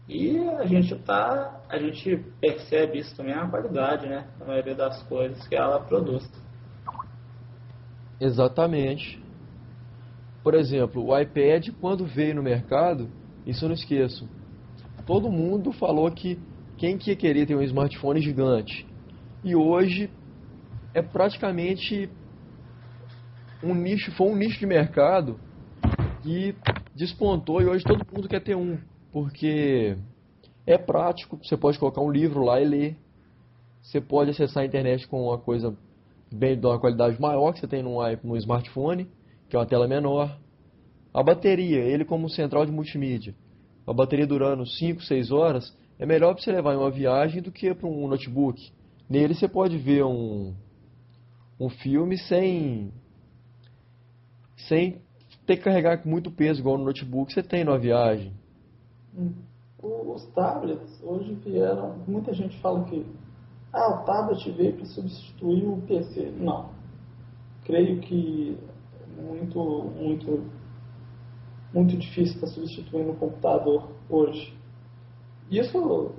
E 0.08 0.40
a 0.40 0.66
gente 0.66 0.96
tá, 0.96 1.62
a 1.70 1.78
gente 1.78 2.18
percebe 2.42 2.98
isso 2.98 3.16
também 3.16 3.34
a 3.34 3.48
qualidade, 3.48 4.08
né? 4.08 4.28
A 4.42 4.46
maioria 4.46 4.74
das 4.74 5.04
coisas 5.04 5.48
que 5.48 5.56
ela 5.56 5.80
produz. 5.80 6.28
Exatamente. 8.20 9.22
Por 10.44 10.56
exemplo, 10.56 11.06
o 11.06 11.18
iPad 11.18 11.70
quando 11.80 12.06
veio 12.06 12.36
no 12.36 12.42
mercado, 12.42 13.10
isso 13.46 13.66
eu 13.66 13.70
não 13.70 13.76
esqueço. 13.76 14.28
Todo 15.06 15.32
mundo 15.32 15.72
falou 15.72 16.10
que 16.12 16.40
quem 16.78 16.98
que 16.98 17.12
ia 17.12 17.16
querer 17.16 17.46
ter 17.46 17.56
um 17.56 17.62
smartphone 17.62 18.22
gigante? 18.22 18.88
E 19.44 19.56
hoje 19.56 20.10
é 20.94 21.02
praticamente 21.02 22.10
um 23.64 23.74
nicho, 23.74 24.12
foi 24.14 24.28
um 24.28 24.36
nicho 24.36 24.60
de 24.60 24.66
mercado 24.66 25.40
que 26.22 26.56
despontou 26.96 27.62
e 27.62 27.66
hoje 27.66 27.84
todo 27.84 28.06
mundo 28.14 28.28
quer 28.28 28.42
ter 28.42 28.56
um 28.56 28.78
porque 29.12 29.98
é 30.66 30.78
prático, 30.78 31.40
você 31.44 31.58
pode 31.58 31.80
colocar 31.80 32.02
um 32.02 32.12
livro 32.12 32.44
lá 32.44 32.62
e 32.62 32.66
ler. 32.66 32.98
Você 33.82 34.00
pode 34.00 34.30
acessar 34.32 34.64
a 34.64 34.66
internet 34.66 35.08
com 35.08 35.28
uma 35.28 35.38
coisa 35.38 35.76
bem 36.32 36.60
de 36.60 36.66
uma 36.66 36.80
qualidade 36.80 37.20
maior 37.20 37.54
que 37.54 37.60
você 37.60 37.68
tem 37.68 37.82
no, 37.82 38.00
no 38.24 38.38
smartphone, 38.38 39.08
que 39.50 39.56
é 39.56 39.60
uma 39.60 39.66
tela 39.66 39.88
menor. 39.88 40.38
A 41.12 41.24
bateria, 41.24 41.80
ele 41.80 42.06
como 42.06 42.30
central 42.30 42.66
de 42.66 42.72
multimídia, 42.72 43.34
a 43.88 43.94
bateria 43.94 44.28
durando 44.28 44.66
5, 44.66 45.02
6 45.02 45.32
horas, 45.32 45.76
é 45.98 46.06
melhor 46.06 46.34
para 46.34 46.44
você 46.44 46.52
levar 46.52 46.74
em 46.74 46.78
uma 46.78 46.92
viagem 46.92 47.42
do 47.42 47.52
que 47.52 47.74
para 47.74 47.88
um 47.88 48.08
notebook. 48.08 48.62
Nele 49.10 49.34
você 49.34 49.48
pode 49.48 49.76
ver 49.78 50.04
um, 50.04 50.54
um 51.60 51.70
filme 51.70 52.16
sem, 52.16 52.94
sem 54.68 55.02
ter 55.46 55.58
que 55.58 55.64
carregar 55.64 56.06
muito 56.06 56.32
peso, 56.32 56.60
igual 56.60 56.78
no 56.78 56.86
notebook 56.86 57.34
você 57.34 57.42
tem 57.42 57.64
numa 57.64 57.78
viagem. 57.78 58.34
Os 59.82 60.26
tablets 60.34 61.02
hoje 61.04 61.34
vieram. 61.36 61.98
Muita 62.08 62.34
gente 62.34 62.60
fala 62.60 62.84
que 62.84 63.06
ah, 63.72 64.02
o 64.02 64.06
tablet 64.06 64.52
veio 64.52 64.76
para 64.76 64.86
substituir 64.86 65.66
o 65.66 65.82
PC. 65.82 66.32
Não. 66.38 66.72
Creio 67.64 68.00
que 68.02 68.58
muito, 69.18 69.60
muito, 69.60 70.50
muito 71.74 71.98
difícil 71.98 72.36
estar 72.36 72.48
substituindo 72.48 73.12
o 73.12 73.16
computador 73.16 73.90
hoje. 74.10 74.54
Isso, 75.52 76.12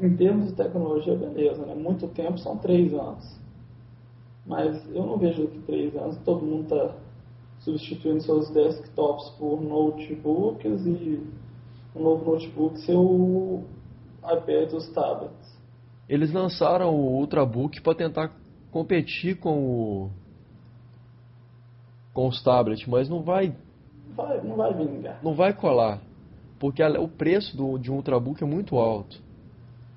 em 0.00 0.16
termos 0.16 0.48
de 0.48 0.54
tecnologia, 0.54 1.16
beleza, 1.16 1.64
né? 1.64 1.74
Muito 1.74 2.08
tempo 2.08 2.38
são 2.38 2.56
três 2.58 2.92
anos. 2.92 3.40
Mas 4.44 4.88
eu 4.94 5.06
não 5.06 5.18
vejo 5.18 5.44
daqui 5.44 5.58
três 5.60 5.96
anos 5.96 6.18
todo 6.18 6.44
mundo 6.44 6.64
está 6.64 7.05
substituindo 7.66 8.22
seus 8.22 8.48
desktops 8.50 9.28
por 9.30 9.60
notebooks 9.60 10.86
e 10.86 11.20
um 11.96 12.02
novo 12.02 12.30
notebook 12.30 12.78
ser 12.78 12.94
o 12.94 13.64
iPad 14.22 14.72
os 14.72 14.88
tablets. 14.92 15.56
Eles 16.08 16.32
lançaram 16.32 16.94
o 16.94 17.18
Ultrabook 17.18 17.80
para 17.80 17.96
tentar 17.96 18.32
competir 18.70 19.36
com 19.38 19.58
o 19.58 20.10
com 22.14 22.28
os 22.28 22.42
tablets, 22.42 22.86
mas 22.86 23.08
não 23.08 23.22
vai 23.22 23.52
vai 24.14 24.40
não 24.42 24.56
vai 24.56 24.72
vingar. 24.72 25.18
Não 25.22 25.34
vai 25.34 25.52
colar, 25.52 26.00
porque 26.60 26.82
o 26.84 27.08
preço 27.08 27.56
do, 27.56 27.78
de 27.78 27.90
um 27.90 27.96
Ultrabook 27.96 28.42
é 28.42 28.46
muito 28.46 28.76
alto. 28.76 29.20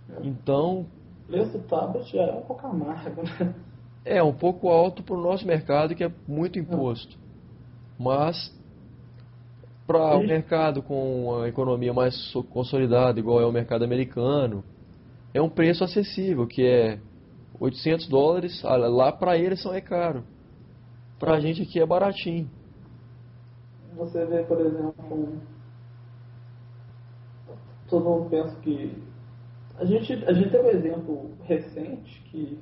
É. 0.10 0.28
Então, 0.28 0.88
o 1.26 1.28
preço 1.28 1.60
do 1.60 1.64
tablet 1.68 2.18
é 2.18 2.34
um 2.34 2.42
pouco 2.42 2.66
amargo, 2.66 3.22
né? 3.22 3.54
É 4.04 4.24
um 4.24 4.34
pouco 4.34 4.70
alto 4.70 5.04
para 5.04 5.16
o 5.16 5.22
nosso 5.22 5.46
mercado 5.46 5.94
que 5.94 6.04
é 6.04 6.12
muito 6.28 6.58
imposto. 6.58 7.16
É. 7.16 7.29
Mas 8.00 8.58
para 9.86 10.16
o 10.16 10.26
mercado 10.26 10.82
com 10.82 11.42
a 11.42 11.50
economia 11.50 11.92
mais 11.92 12.32
consolidada, 12.52 13.20
igual 13.20 13.42
é 13.42 13.46
o 13.46 13.52
mercado 13.52 13.84
americano, 13.84 14.64
é 15.34 15.42
um 15.42 15.50
preço 15.50 15.84
acessível, 15.84 16.48
que 16.48 16.66
é 16.66 17.00
800 17.60 18.08
dólares, 18.08 18.64
ah, 18.64 18.78
lá 18.78 19.12
para 19.12 19.38
eles 19.38 19.62
são 19.62 19.74
é 19.74 19.82
caro. 19.82 20.24
Para 21.20 21.34
a 21.34 21.40
gente 21.42 21.64
aqui 21.64 21.82
é 21.82 21.86
baratinho. 21.86 22.50
Você 23.98 24.26
vê, 24.26 24.44
por 24.44 24.62
exemplo, 24.62 25.38
todo 27.90 28.06
mundo 28.06 28.30
pensa 28.30 28.56
que 28.62 28.96
a 29.78 29.84
gente, 29.84 30.14
a 30.26 30.34
gente 30.34 30.50
tem 30.50 30.62
um 30.62 30.70
exemplo 30.70 31.32
recente 31.44 32.22
que 32.32 32.60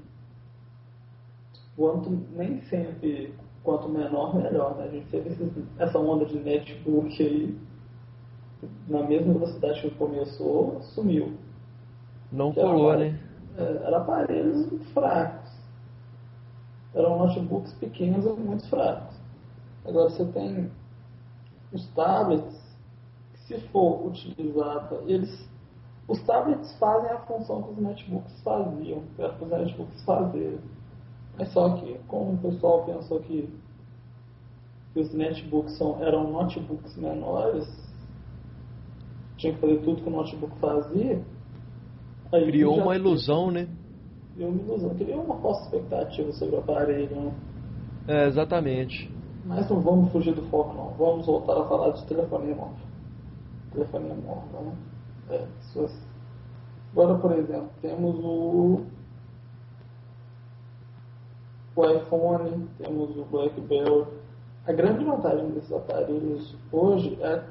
o 1.77 1.87
âmbito 1.87 2.09
nem 2.35 2.61
sempre 2.61 3.35
quanto 3.67 3.89
menor, 3.89 4.33
melhor. 4.33 4.77
Né? 4.77 4.85
A 4.85 4.87
gente 4.87 5.09
teve 5.09 5.27
esses, 5.27 5.51
essa 5.77 5.99
onda 5.99 6.25
de 6.25 6.39
netbook 6.39 7.21
aí, 7.21 7.59
na 8.87 9.03
mesma 9.03 9.33
velocidade 9.33 9.81
que 9.81 9.91
começou, 9.91 10.81
sumiu. 10.95 11.33
Não 12.31 12.53
que 12.53 12.61
colou, 12.61 12.93
era, 12.93 13.11
né? 13.11 13.19
É, 13.57 13.61
era 13.87 13.97
aparelhos 13.97 14.71
muito 14.71 14.85
fracos. 14.93 15.51
Eram 16.95 17.19
notebooks 17.19 17.73
pequenos 17.73 18.25
e 18.25 18.29
muito 18.29 18.65
fracos. 18.69 19.17
Agora 19.85 20.09
você 20.11 20.23
tem 20.27 20.71
os 21.73 21.85
tablets, 21.89 22.77
que 23.33 23.39
se 23.41 23.59
for 23.67 24.07
utilizado, 24.07 25.03
eles. 25.07 25.45
Os 26.07 26.21
tablets 26.23 26.73
fazem 26.79 27.11
a 27.11 27.17
função 27.17 27.63
que 27.63 27.71
os 27.71 27.77
netbooks 27.79 28.41
faziam, 28.41 29.03
que 29.17 29.43
os 29.43 29.49
netbooks 29.49 30.05
fazerem 30.05 30.59
é 31.39 31.45
só 31.45 31.75
que, 31.75 31.99
como 32.07 32.33
o 32.33 32.37
pessoal 32.37 32.83
pensou 32.85 33.19
que, 33.19 33.47
que 34.93 34.99
os 34.99 35.13
netbooks 35.13 35.77
são, 35.77 36.03
eram 36.03 36.31
notebooks 36.31 36.95
menores, 36.97 37.67
tinha 39.37 39.53
que 39.53 39.59
fazer 39.59 39.77
tudo 39.81 40.01
que 40.01 40.09
o 40.09 40.11
notebook 40.11 40.57
fazia. 40.59 41.21
Criou 42.31 42.77
uma 42.77 42.95
ilusão, 42.95 43.51
né? 43.51 43.67
Criou 44.33 44.51
uma 44.51 44.61
ilusão, 44.61 44.89
criou 44.95 45.23
uma 45.23 45.37
falsa 45.37 45.63
expectativa 45.65 46.31
sobre 46.33 46.55
o 46.55 46.59
aparelho. 46.59 47.15
Né? 47.15 47.33
É, 48.07 48.27
exatamente. 48.27 49.11
Mas 49.45 49.69
não 49.69 49.79
vamos 49.79 50.11
fugir 50.11 50.33
do 50.33 50.41
foco, 50.49 50.73
não. 50.75 50.89
Vamos 50.93 51.25
voltar 51.25 51.57
a 51.57 51.65
falar 51.65 51.91
de 51.91 52.05
telefonia 52.05 52.55
móvel. 52.55 52.87
Telefonia 53.71 54.15
móvel, 54.15 54.61
né? 54.61 54.75
É, 55.29 55.47
Agora, 56.91 57.19
por 57.19 57.31
exemplo, 57.33 57.69
temos 57.81 58.15
o 58.23 58.81
o 61.81 61.91
iPhone, 61.91 62.67
temos 62.77 63.15
o 63.15 63.25
BlackBerry. 63.25 64.05
A 64.65 64.73
grande 64.73 65.05
vantagem 65.05 65.49
desses 65.51 65.71
aparelhos 65.71 66.55
hoje 66.71 67.17
é 67.21 67.43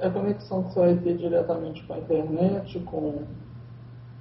a 0.00 0.10
conexão 0.10 0.62
que 0.64 0.74
você 0.74 0.80
vai 0.80 0.96
ter 0.96 1.16
diretamente 1.16 1.82
com 1.86 1.94
a 1.94 1.98
internet, 1.98 2.78
com, 2.80 3.24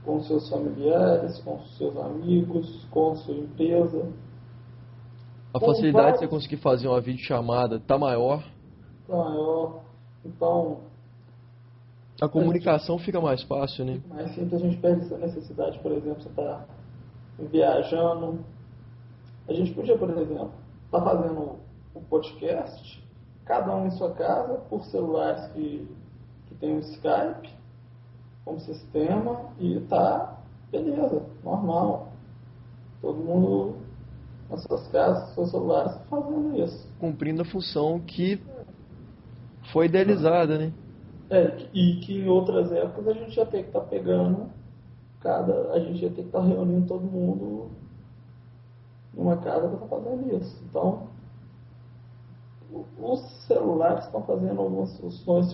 com 0.04 0.22
seus 0.24 0.50
familiares, 0.50 1.40
com 1.40 1.60
seus 1.78 1.96
amigos, 1.98 2.86
com 2.90 3.16
sua 3.18 3.36
empresa. 3.36 4.12
A 5.54 5.60
facilidade 5.60 5.94
vários... 5.94 6.20
de 6.20 6.26
você 6.26 6.30
conseguir 6.30 6.58
fazer 6.58 6.88
uma 6.88 7.02
videochamada 7.02 7.78
está 7.78 7.98
maior? 7.98 8.44
Está 9.02 9.16
maior. 9.16 9.82
Então. 10.26 10.78
A 12.22 12.28
comunicação 12.28 12.96
a 12.96 12.98
gente, 12.98 13.06
fica 13.06 13.22
mais 13.22 13.42
fácil, 13.44 13.86
né? 13.86 14.02
Mais 14.10 14.34
simples, 14.36 14.62
a 14.62 14.66
gente 14.66 14.78
perde 14.78 15.06
essa 15.06 15.18
necessidade, 15.18 15.80
por 15.80 15.92
exemplo, 15.92 16.22
você 16.22 16.30
está 16.30 16.66
viajando, 17.40 18.40
a 19.50 19.54
gente 19.54 19.74
podia, 19.74 19.98
por 19.98 20.10
exemplo, 20.10 20.52
estar 20.86 21.00
tá 21.00 21.02
fazendo 21.02 21.56
um 21.96 22.04
podcast, 22.04 23.04
cada 23.46 23.76
um 23.76 23.88
em 23.88 23.92
sua 23.92 24.12
casa, 24.12 24.60
por 24.70 24.84
celulares 24.86 25.52
que, 25.54 25.88
que 26.48 26.56
tem 26.56 26.76
o 26.76 26.80
Skype 26.80 27.50
como 28.46 28.60
sistema 28.60 29.52
e 29.60 29.80
tá 29.82 30.40
beleza, 30.72 31.24
normal. 31.44 32.10
Todo 33.02 33.18
mundo 33.18 33.78
nas 34.50 34.64
suas 34.64 34.88
casas, 34.90 35.34
seus 35.34 35.50
celulares 35.52 35.96
fazendo 36.10 36.58
isso. 36.58 36.88
Cumprindo 37.00 37.42
a 37.42 37.46
função 37.46 38.00
que 38.00 38.42
foi 39.72 39.86
idealizada, 39.86 40.58
né? 40.58 40.74
É, 41.30 41.68
e 41.74 42.00
que 42.02 42.20
em 42.20 42.28
outras 42.28 42.72
épocas 42.72 43.08
a 43.08 43.14
gente 43.14 43.38
ia 43.38 43.46
ter 43.46 43.62
que 43.64 43.68
estar 43.70 43.82
tá 43.82 43.86
pegando 43.86 44.50
cada. 45.22 45.74
A 45.74 45.80
gente 45.80 46.02
ia 46.02 46.10
ter 46.10 46.22
que 46.24 46.28
estar 46.28 46.40
tá 46.40 46.46
reunindo 46.46 46.88
todo 46.88 47.02
mundo 47.02 47.70
numa 49.14 49.38
casa 49.38 49.68
para 49.68 49.86
estar 49.86 49.88
tá 49.88 49.96
fazendo 49.96 50.36
isso. 50.36 50.64
Então, 50.70 51.08
os 53.00 53.22
celulares 53.48 54.06
estão 54.06 54.22
fazendo 54.24 54.62
algumas 54.62 54.96
funções 55.00 55.52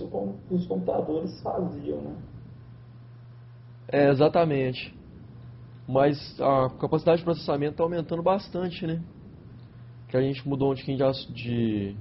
que 0.47 0.53
os 0.53 0.67
computadores 0.67 1.41
faziam, 1.41 2.01
né? 2.01 2.15
É, 3.87 4.09
exatamente. 4.09 4.93
Mas 5.87 6.17
a 6.41 6.69
capacidade 6.79 7.19
de 7.19 7.23
processamento 7.23 7.73
está 7.73 7.83
aumentando 7.83 8.23
bastante, 8.23 8.85
né? 8.85 9.01
Que 10.09 10.17
a 10.17 10.21
gente 10.21 10.47
mudou 10.47 10.71
um 10.71 10.75
pouquinho 10.75 10.97
de, 11.33 11.95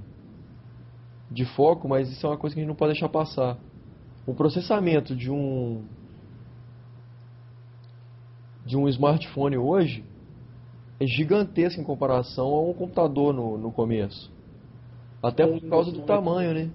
de 1.31 1.45
foco, 1.55 1.87
mas 1.87 2.09
isso 2.11 2.25
é 2.25 2.29
uma 2.29 2.37
coisa 2.37 2.53
que 2.53 2.59
a 2.59 2.63
gente 2.63 2.69
não 2.69 2.75
pode 2.75 2.93
deixar 2.93 3.09
passar. 3.09 3.57
O 4.25 4.33
processamento 4.33 5.15
de 5.15 5.31
um 5.31 5.83
de 8.65 8.75
um 8.75 8.89
smartphone 8.89 9.57
hoje 9.57 10.03
é 10.99 11.05
gigantesco 11.05 11.79
em 11.79 11.83
comparação 11.83 12.47
a 12.47 12.61
um 12.61 12.73
computador 12.73 13.33
no, 13.33 13.57
no 13.57 13.71
começo. 13.71 14.31
Até 15.21 15.45
por 15.45 15.59
causa 15.69 15.91
do 15.91 16.03
tamanho, 16.03 16.53
né? 16.53 16.71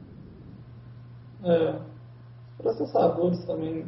É. 1.45 1.79
Processadores 2.59 3.45
também. 3.47 3.87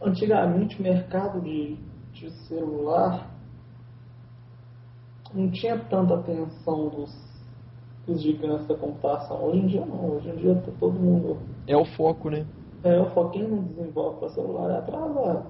Antigamente 0.00 0.80
o 0.80 0.82
mercado 0.82 1.40
de, 1.40 1.76
de 2.12 2.30
celular 2.48 3.30
não 5.32 5.50
tinha 5.50 5.78
tanta 5.78 6.16
atenção 6.16 6.88
dos, 6.88 7.10
dos 8.06 8.20
gigantes 8.20 8.66
da 8.66 8.74
computação. 8.74 9.42
Hoje 9.44 9.58
em 9.58 9.66
dia 9.66 9.86
não. 9.86 10.16
Hoje 10.16 10.28
em 10.28 10.36
dia 10.36 10.54
tá 10.56 10.72
todo 10.78 10.98
mundo. 10.98 11.38
É 11.66 11.76
o 11.76 11.84
foco, 11.84 12.28
né? 12.28 12.44
É, 12.84 13.00
o 13.00 13.06
foco. 13.10 13.30
Quem 13.30 13.48
não 13.48 13.62
desenvolve 13.62 14.18
para 14.18 14.28
celular 14.30 14.70
é 14.70 14.78
atrasado. 14.78 15.46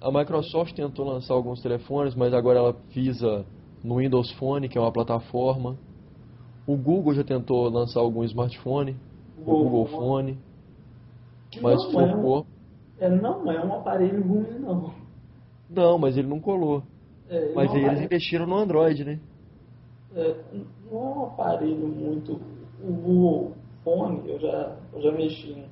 A 0.00 0.12
Microsoft 0.12 0.74
tentou 0.74 1.04
lançar 1.04 1.34
alguns 1.34 1.60
telefones, 1.60 2.14
mas 2.14 2.32
agora 2.32 2.58
ela 2.58 2.76
visa 2.90 3.44
no 3.82 3.96
Windows 3.96 4.30
Phone, 4.32 4.68
que 4.68 4.78
é 4.78 4.80
uma 4.80 4.92
plataforma. 4.92 5.76
O 6.66 6.76
Google 6.76 7.14
já 7.14 7.24
tentou 7.24 7.68
lançar 7.68 8.00
algum 8.00 8.22
smartphone, 8.24 8.96
o 9.38 9.44
Google 9.44 9.86
Phone, 9.86 10.38
mas 11.60 11.82
não 11.82 11.90
focou. 11.90 12.46
É, 13.00 13.06
é, 13.06 13.10
não 13.10 13.50
é 13.50 13.64
um 13.64 13.74
aparelho 13.74 14.22
ruim, 14.22 14.58
não. 14.60 14.94
Não, 15.68 15.98
mas 15.98 16.16
ele 16.16 16.28
não 16.28 16.40
colou. 16.40 16.82
É, 17.28 17.52
mas 17.54 17.72
não 17.72 17.78
eles 17.78 18.02
investiram 18.02 18.46
no 18.46 18.56
Android, 18.56 19.04
né? 19.04 19.18
É, 20.14 20.36
não 20.90 20.98
é 20.98 21.02
um 21.02 21.22
aparelho 21.24 21.88
muito. 21.88 22.40
O 22.80 22.92
Google 22.92 23.52
Phone, 23.82 24.30
eu 24.30 24.38
já, 24.38 24.76
eu 24.92 25.02
já 25.02 25.12
mexi 25.12 25.64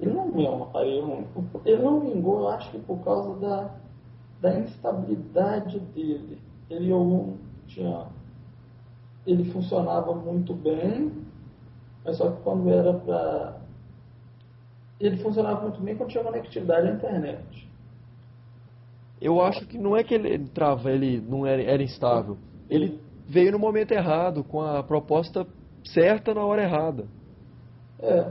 ele 0.00 0.12
não 0.12 0.24
é 0.40 0.50
um 0.50 0.62
aparelho 0.64 1.06
ruim. 1.06 1.26
Ele 1.64 1.82
não 1.82 2.00
vingou, 2.00 2.40
eu 2.40 2.48
acho 2.48 2.70
que 2.70 2.78
por 2.78 2.98
causa 3.04 3.38
da, 3.38 3.70
da 4.40 4.58
instabilidade 4.58 5.78
dele. 5.78 6.38
Ele 6.68 6.90
tinha. 7.66 8.06
Ele 9.26 9.44
funcionava 9.52 10.14
muito 10.14 10.52
bem, 10.52 11.12
mas 12.04 12.16
só 12.18 12.30
que 12.30 12.42
quando 12.42 12.68
era 12.68 12.92
para. 12.92 13.60
Ele 15.00 15.16
funcionava 15.18 15.62
muito 15.62 15.80
bem 15.80 15.96
quando 15.96 16.10
tinha 16.10 16.24
conectividade 16.24 16.88
à 16.88 16.92
internet. 16.92 17.68
Eu 19.20 19.40
acho 19.40 19.66
que 19.66 19.78
não 19.78 19.96
é 19.96 20.02
que 20.02 20.14
ele 20.14 20.46
trava, 20.48 20.90
ele 20.90 21.20
não 21.20 21.46
era, 21.46 21.62
era 21.62 21.82
instável. 21.82 22.36
Ele 22.68 23.00
veio 23.26 23.52
no 23.52 23.58
momento 23.58 23.92
errado, 23.92 24.44
com 24.44 24.60
a 24.60 24.82
proposta 24.82 25.46
certa 25.84 26.34
na 26.34 26.44
hora 26.44 26.62
errada. 26.62 27.06
É, 28.00 28.30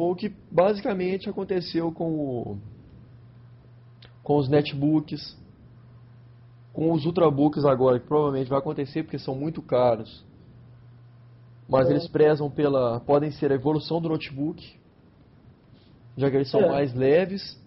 foi 0.00 0.12
o 0.12 0.16
que 0.16 0.32
basicamente 0.50 1.28
aconteceu 1.28 1.92
com, 1.92 2.10
o, 2.10 2.58
com 4.22 4.38
os 4.38 4.48
netbooks, 4.48 5.38
com 6.72 6.90
os 6.92 7.04
ultrabooks 7.04 7.66
agora, 7.66 8.00
que 8.00 8.06
provavelmente 8.06 8.48
vai 8.48 8.58
acontecer 8.58 9.02
porque 9.02 9.18
são 9.18 9.34
muito 9.34 9.60
caros. 9.60 10.24
Mas 11.68 11.86
é. 11.86 11.90
eles 11.90 12.08
prezam 12.08 12.50
pela. 12.50 13.00
podem 13.00 13.30
ser 13.30 13.52
a 13.52 13.56
evolução 13.56 14.00
do 14.00 14.08
notebook, 14.08 14.74
já 16.16 16.30
que 16.30 16.36
eles 16.36 16.50
são 16.50 16.62
é. 16.62 16.68
mais 16.68 16.94
leves 16.94 17.60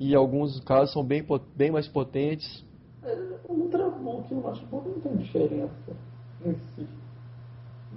e 0.00 0.14
em 0.14 0.16
alguns 0.16 0.58
casos 0.64 0.92
são 0.92 1.04
bem, 1.04 1.24
bem 1.54 1.70
mais 1.70 1.86
potentes. 1.86 2.64
É, 3.04 3.14
o 3.48 3.52
ultrabook 3.52 4.28
e 4.28 4.34
o 4.34 4.40
notebook 4.40 4.88
não 4.88 5.00
tem 5.00 5.16
diferença 5.16 5.96
em. 6.44 6.56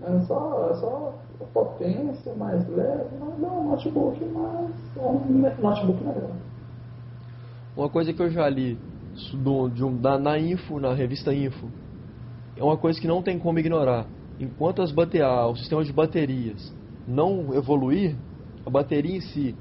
É 0.04 0.20
só, 0.22 0.74
só 0.76 1.14
potência 1.54 2.34
mais 2.36 2.68
leve, 2.70 3.10
mas 3.20 3.44
é 3.44 3.48
um 3.48 3.70
notebook 3.70 4.26
mais. 4.26 4.72
É 4.98 5.06
um 5.06 5.62
notebook 5.62 6.04
melhor. 6.04 6.32
Uma 7.76 7.90
coisa 7.90 8.12
que 8.14 8.22
eu 8.22 8.30
já 8.30 8.50
li 8.50 8.78
do, 9.34 9.70
de 9.70 9.84
um, 9.84 9.96
da, 9.98 10.18
na 10.18 10.40
Info, 10.40 10.80
na 10.80 10.94
revista 10.94 11.34
Info, 11.34 11.68
é 12.58 12.64
uma 12.64 12.78
coisa 12.78 13.00
que 13.00 13.08
não 13.08 13.22
tem 13.22 13.38
como 13.38 13.60
ignorar. 13.60 14.08
Enquanto 14.40 14.82
as 14.82 14.92
bateria, 14.92 15.46
o 15.46 15.56
sistema 15.56 15.84
de 15.84 15.94
baterias 15.94 16.74
não 17.08 17.54
evoluir, 17.54 18.16
a 18.66 18.70
bateria 18.70 19.18
em 19.18 19.22
si 19.22 19.56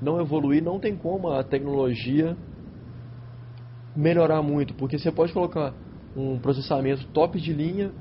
não 0.00 0.20
evoluir, 0.20 0.62
não 0.62 0.80
tem 0.80 0.96
como 0.96 1.30
a 1.30 1.44
tecnologia 1.44 2.36
melhorar 3.94 4.42
muito, 4.42 4.74
porque 4.74 4.98
você 4.98 5.12
pode 5.12 5.32
colocar 5.32 5.72
um 6.16 6.38
processamento 6.38 7.06
top 7.12 7.40
de 7.40 7.52
linha 7.52 7.92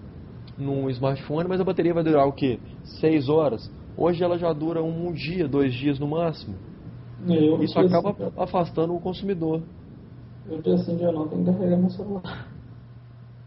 num 0.57 0.89
smartphone, 0.89 1.47
mas 1.47 1.59
a 1.59 1.63
bateria 1.63 1.93
vai 1.93 2.03
durar 2.03 2.27
o 2.27 2.33
quê? 2.33 2.59
6 2.99 3.29
horas. 3.29 3.71
Hoje 3.97 4.23
ela 4.23 4.37
já 4.37 4.51
dura 4.53 4.81
um 4.83 5.11
dia, 5.11 5.47
dois 5.47 5.73
dias 5.73 5.99
no 5.99 6.07
máximo. 6.07 6.55
Eu 7.27 7.61
Isso 7.63 7.79
acaba 7.79 8.11
assim, 8.11 8.31
afastando 8.37 8.95
o 8.95 8.99
consumidor. 8.99 9.61
Eu 10.49 10.61
dia 10.61 10.75
assim, 10.75 10.97
dia 10.97 11.11
não, 11.11 11.27
tem 11.27 11.43
que 11.43 11.51
carregar 11.51 11.77
meu 11.77 11.89
celular. 11.89 12.47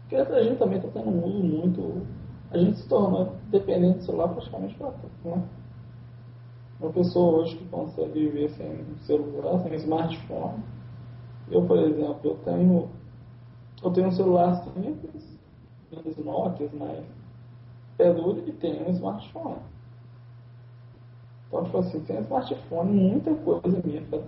Porque 0.01 0.15
a 0.15 0.43
gente 0.43 0.57
também 0.57 0.77
está 0.77 0.89
tendo 0.89 1.09
um 1.09 1.25
uso 1.25 1.43
muito. 1.43 2.01
A 2.51 2.57
gente 2.57 2.77
se 2.77 2.87
tornou 2.87 3.35
dependente 3.49 3.99
do 3.99 4.05
celular 4.05 4.29
praticamente 4.29 4.75
para 4.75 4.91
tudo, 4.91 5.35
né? 5.35 5.43
Uma 6.79 6.91
pessoa 6.91 7.41
hoje 7.41 7.55
que 7.55 7.65
consegue 7.65 8.11
viver 8.11 8.49
sem 8.51 8.85
celular, 9.01 9.61
sem 9.63 9.73
smartphone. 9.75 10.63
Eu, 11.49 11.63
por 11.65 11.77
exemplo, 11.79 12.19
eu 12.23 12.35
tenho. 12.45 12.89
Eu 13.83 13.91
tenho 13.91 14.07
um 14.07 14.11
celular 14.11 14.63
simples, 14.63 15.34
das 15.91 16.17
Nokias, 16.17 16.71
mas 16.73 17.03
é 17.99 18.13
duro 18.13 18.43
e 18.45 18.51
tem 18.51 18.83
um 18.83 18.91
smartphone. 18.91 19.57
Então, 21.47 21.63
tipo 21.63 21.77
assim, 21.77 22.03
um 22.09 22.21
smartphone, 22.21 22.91
muita 22.91 23.33
coisa 23.35 23.81
minha 23.85 24.01
fica 24.01 24.21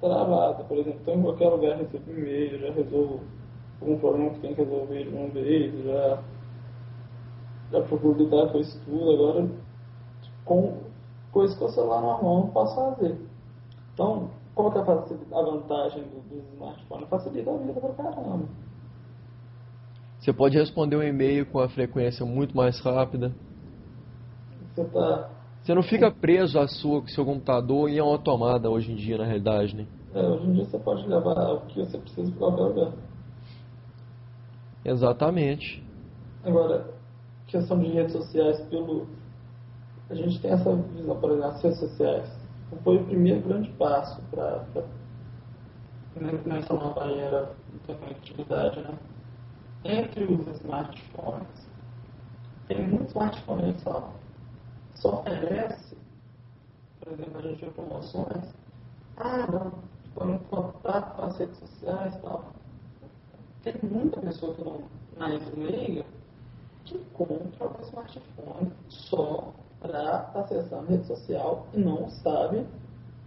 travada. 0.00 0.64
Por 0.64 0.78
exemplo, 0.78 0.98
estou 0.98 1.14
em 1.14 1.22
qualquer 1.22 1.48
lugar, 1.48 1.76
recebo 1.76 2.10
e-mail, 2.10 2.58
já 2.58 2.72
resolvo 2.72 3.20
algum 3.80 3.98
problema 3.98 4.30
que 4.30 4.40
tem 4.40 4.54
que 4.54 4.62
resolver 4.62 5.04
de 5.04 5.16
uma 5.16 5.28
vez, 5.28 5.84
já, 5.84 6.22
já 7.72 7.82
procuro 7.82 8.18
lidar 8.18 8.50
com 8.50 8.58
isso 8.58 8.80
tudo. 8.84 9.12
Agora, 9.12 9.48
com 10.44 10.78
coisas 11.32 11.56
que 11.56 11.64
o 11.64 11.68
celular 11.68 12.00
normal 12.00 12.48
posso 12.48 12.74
fazer. 12.74 13.18
Então, 13.92 14.30
qual 14.54 14.70
que 14.70 14.78
é 14.78 14.80
a 14.80 15.42
vantagem 15.42 16.02
do, 16.04 16.20
do 16.28 16.54
smartphone? 16.54 17.06
Facilita 17.06 17.50
a 17.50 17.56
vida 17.56 17.80
pra 17.80 17.90
caramba. 17.90 18.46
Você 20.20 20.34
pode 20.34 20.58
responder 20.58 20.96
um 20.96 21.02
e-mail 21.02 21.46
com 21.46 21.60
a 21.60 21.68
frequência 21.68 22.26
muito 22.26 22.54
mais 22.54 22.78
rápida. 22.80 23.32
Você, 24.74 24.84
tá... 24.84 25.30
você 25.62 25.74
não 25.74 25.82
fica 25.82 26.10
preso 26.10 26.58
à 26.58 26.68
sua, 26.68 27.06
seu 27.08 27.24
computador 27.24 27.88
e 27.90 27.98
a 27.98 28.04
uma 28.04 28.18
tomada 28.18 28.68
hoje 28.68 28.92
em 28.92 28.96
dia, 28.96 29.16
na 29.16 29.24
realidade, 29.24 29.74
né? 29.74 29.86
É, 30.14 30.22
hoje 30.22 30.46
em 30.46 30.52
dia 30.52 30.64
você 30.66 30.78
pode 30.78 31.08
levar 31.08 31.54
o 31.54 31.60
que 31.62 31.80
você 31.80 31.96
precisa 31.96 32.30
para 32.32 32.38
qualquer 32.38 32.62
lugar. 32.62 32.92
Exatamente. 34.84 35.82
Agora, 36.44 36.90
questão 37.46 37.78
de 37.78 37.88
redes 37.88 38.12
sociais, 38.12 38.60
pelo. 38.68 39.06
A 40.10 40.14
gente 40.14 40.38
tem 40.40 40.50
essa 40.50 40.74
visão, 40.74 41.18
por 41.18 41.30
exemplo, 41.30 41.48
as 41.48 41.62
redes 41.62 41.78
sociais. 41.78 42.40
Foi 42.84 42.96
o 42.96 43.04
primeiro 43.04 43.40
grande 43.40 43.70
passo 43.70 44.20
para 44.30 44.64
nessa 46.44 46.74
nova 46.74 47.04
era 47.04 47.54
da 47.86 47.94
conectividade, 47.94 48.80
né? 48.80 48.98
Entre 49.84 50.24
os 50.24 50.46
smartphones, 50.60 51.68
tem 52.68 52.86
muitos 52.86 53.08
smartphones 53.08 53.80
só, 53.82 54.12
só 54.94 55.20
oferece, 55.20 55.96
por 57.00 57.12
exemplo, 57.12 57.38
a 57.38 57.42
gente 57.42 57.64
vê 57.64 57.70
promoções, 57.70 58.54
ah, 59.16 59.46
não, 59.50 59.72
ficou 60.04 60.30
em 60.30 60.38
contato 60.38 61.16
com 61.16 61.22
as 61.22 61.38
redes 61.38 61.58
sociais 61.58 62.14
e 62.14 62.18
tal. 62.18 62.44
Tem 63.62 63.74
muita 63.82 64.20
pessoa 64.20 64.54
que 64.54 64.64
não, 64.64 64.82
na 65.16 65.28
liga 65.28 66.04
que 66.84 66.98
compra 67.12 67.68
o 67.68 67.82
smartphone 67.82 68.72
só 68.88 69.52
para 69.80 70.18
tá 70.24 70.40
acessando 70.40 70.90
rede 70.90 71.06
social 71.06 71.66
e 71.72 71.78
não 71.78 72.08
sabe 72.08 72.66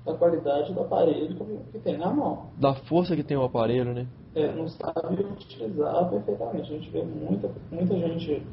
da 0.05 0.13
qualidade 0.13 0.73
do 0.73 0.81
aparelho 0.81 1.35
que 1.71 1.79
tem 1.79 1.97
na 1.97 2.11
mão. 2.11 2.47
Da 2.57 2.73
força 2.73 3.15
que 3.15 3.23
tem 3.23 3.37
o 3.37 3.43
aparelho, 3.43 3.93
né? 3.93 4.07
É, 4.35 4.51
não 4.51 4.67
sabe 4.67 5.23
utilizar 5.23 6.09
perfeitamente. 6.09 6.73
A 6.73 6.77
gente 6.77 6.89
vê 6.89 7.03
muita, 7.03 7.49
muita 7.71 7.97
gente 7.97 8.45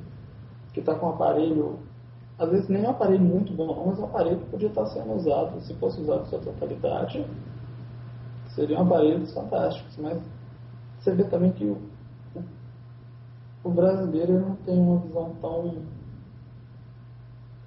que 0.72 0.80
está 0.80 0.94
com 0.94 1.06
um 1.06 1.10
aparelho, 1.10 1.78
às 2.38 2.50
vezes 2.50 2.68
nem 2.68 2.82
um 2.82 2.90
aparelho 2.90 3.24
muito 3.24 3.52
bom, 3.52 3.86
mas 3.86 3.98
um 3.98 4.04
aparelho 4.04 4.38
que 4.38 4.50
podia 4.50 4.68
estar 4.68 4.86
sendo 4.86 5.12
usado, 5.14 5.60
se 5.60 5.74
fosse 5.74 6.00
usado 6.00 6.22
em 6.22 6.26
sua 6.26 6.38
totalidade, 6.38 7.26
seriam 8.54 8.82
aparelhos 8.82 9.32
fantásticos. 9.34 9.96
Mas 9.96 10.20
você 11.00 11.12
vê 11.14 11.24
também 11.24 11.50
que 11.52 11.64
o, 11.64 11.78
o, 12.36 12.42
o 13.64 13.70
brasileiro 13.70 14.38
não 14.38 14.54
tem 14.56 14.78
uma 14.78 15.00
visão 15.00 15.34
tão 15.40 15.74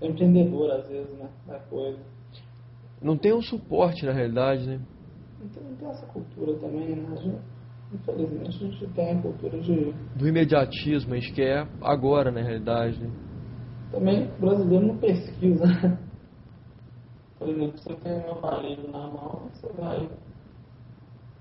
empreendedora, 0.02 0.78
às 0.78 0.88
vezes, 0.88 1.14
né, 1.18 1.30
da 1.48 1.60
coisa. 1.60 2.13
Não 3.04 3.18
tem 3.18 3.34
um 3.34 3.42
suporte, 3.42 4.06
na 4.06 4.14
realidade, 4.14 4.66
né? 4.66 4.80
Tem, 5.54 5.62
não 5.62 5.76
tem 5.76 5.90
essa 5.90 6.06
cultura 6.06 6.58
também, 6.58 6.96
né? 6.96 7.18
Gente, 7.18 7.38
infelizmente, 7.94 8.48
a 8.48 8.52
gente 8.52 8.88
tem 8.94 9.12
a 9.12 9.22
cultura 9.22 9.60
de... 9.60 9.94
Do 10.16 10.28
imediatismo, 10.28 11.14
a 11.14 11.18
gente 11.18 11.34
quer 11.34 11.68
agora, 11.82 12.32
na 12.32 12.42
realidade, 12.42 12.98
né? 13.04 13.12
Também 13.92 14.26
o 14.26 14.40
brasileiro 14.40 14.88
não 14.88 14.98
pesquisa. 14.98 16.00
Por 17.38 17.50
exemplo, 17.50 17.78
você 17.78 17.94
tem 17.96 18.14
um 18.14 18.32
aparelho 18.32 18.90
na 18.90 19.08
mão, 19.08 19.50
você 19.52 19.68
vai... 19.74 20.10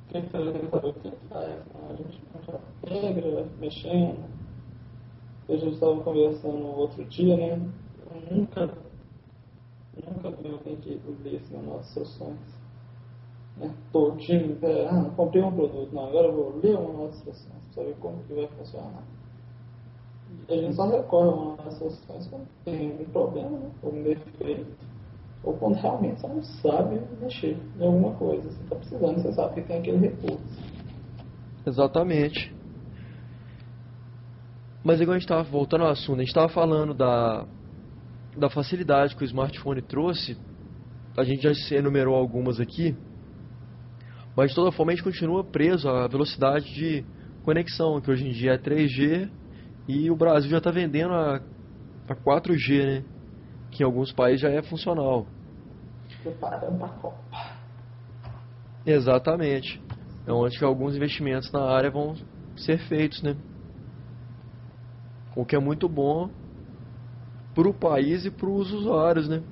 Quem 0.08 0.22
faz 0.24 0.44
o 0.48 0.92
que 0.94 1.10
faz? 1.28 1.48
Né? 1.48 1.64
A 1.88 1.94
gente 1.94 2.20
já 2.44 2.58
pega, 2.82 3.30
vai 3.30 3.46
mexendo. 3.60 4.18
A 5.48 5.52
gente 5.56 5.74
estava 5.74 6.00
conversando 6.02 6.66
outro 6.66 7.04
dia, 7.04 7.36
né? 7.36 7.70
Eu 8.10 8.36
nunca 8.36 8.68
Vi 10.52 10.58
alguém 10.58 10.76
que 10.76 11.00
ler 11.24 11.36
assim, 11.36 11.56
as 11.56 11.64
nossas 11.64 11.86
instruções. 11.88 12.38
Né? 13.56 13.74
Todinho, 13.92 14.58
é, 14.62 14.86
ah, 14.86 15.10
comprei 15.16 15.42
um 15.42 15.52
produto, 15.52 15.94
não, 15.94 16.06
agora 16.06 16.28
eu 16.28 16.34
vou 16.34 16.60
ler 16.62 16.76
uma 16.76 17.04
nossa 17.04 17.16
instruções 17.16 17.62
para 17.74 17.82
saber 17.82 17.96
como 18.00 18.22
que 18.24 18.34
vai 18.34 18.46
funcionar. 18.48 19.02
E 20.48 20.52
a 20.52 20.56
gente 20.56 20.74
só 20.74 20.88
recorre 20.88 21.28
a 21.28 21.32
uma 21.32 21.56
das 21.56 21.74
instruções 21.74 22.26
quando 22.28 22.48
tem 22.64 22.92
um 22.92 23.04
problema, 23.10 23.50
né? 23.50 23.70
ou 23.82 23.92
um 23.92 24.02
defeito, 24.02 24.86
ou 25.44 25.54
quando 25.54 25.74
realmente 25.74 26.20
você 26.20 26.28
não 26.28 26.42
sabe 26.42 27.00
mexer 27.20 27.58
em 27.78 27.84
alguma 27.84 28.14
coisa. 28.14 28.42
Você 28.42 28.62
está 28.62 28.76
precisando, 28.76 29.22
você 29.22 29.32
sabe 29.32 29.54
que 29.54 29.62
tem 29.62 29.78
aquele 29.78 29.98
recurso. 29.98 30.72
Exatamente. 31.66 32.54
Mas 34.84 35.00
igual 35.00 35.14
a 35.14 35.18
gente 35.18 35.26
estava 35.26 35.44
voltando 35.44 35.84
ao 35.84 35.90
assunto, 35.90 36.16
a 36.16 36.22
gente 36.22 36.28
estava 36.28 36.48
falando 36.48 36.92
da 36.92 37.46
da 38.36 38.48
facilidade 38.48 39.14
que 39.16 39.22
o 39.22 39.26
smartphone 39.26 39.82
trouxe, 39.82 40.36
a 41.16 41.24
gente 41.24 41.42
já 41.42 41.76
enumerou 41.76 42.14
algumas 42.14 42.58
aqui, 42.60 42.96
mas 44.36 44.50
de 44.50 44.56
toda 44.56 44.72
forma 44.72 44.92
a 44.92 44.94
gente 44.94 45.04
continua 45.04 45.44
preso 45.44 45.88
à 45.88 46.06
velocidade 46.06 46.72
de 46.74 47.04
conexão, 47.44 48.00
que 48.00 48.10
hoje 48.10 48.26
em 48.26 48.32
dia 48.32 48.52
é 48.52 48.58
3G 48.58 49.30
e 49.86 50.10
o 50.10 50.16
Brasil 50.16 50.50
já 50.50 50.58
está 50.58 50.70
vendendo 50.70 51.12
a, 51.12 51.36
a 52.08 52.14
4G, 52.14 52.86
né? 52.86 53.04
que 53.70 53.82
em 53.82 53.86
alguns 53.86 54.12
países 54.12 54.40
já 54.40 54.50
é 54.50 54.62
funcional. 54.62 55.26
Preparando 56.22 56.84
a 56.84 56.88
Copa. 56.88 57.16
Exatamente. 58.86 59.82
É 60.26 60.32
onde 60.32 60.58
que 60.58 60.64
alguns 60.64 60.94
investimentos 60.94 61.50
na 61.50 61.62
área 61.64 61.90
vão 61.90 62.14
ser 62.56 62.78
feitos, 62.88 63.22
né? 63.22 63.36
O 65.34 65.44
que 65.44 65.56
é 65.56 65.58
muito 65.58 65.88
bom 65.88 66.30
para 67.54 67.68
o 67.68 67.74
país 67.74 68.24
e 68.24 68.30
para 68.30 68.48
os 68.48 68.72
usuários, 68.72 69.28
né? 69.28 69.42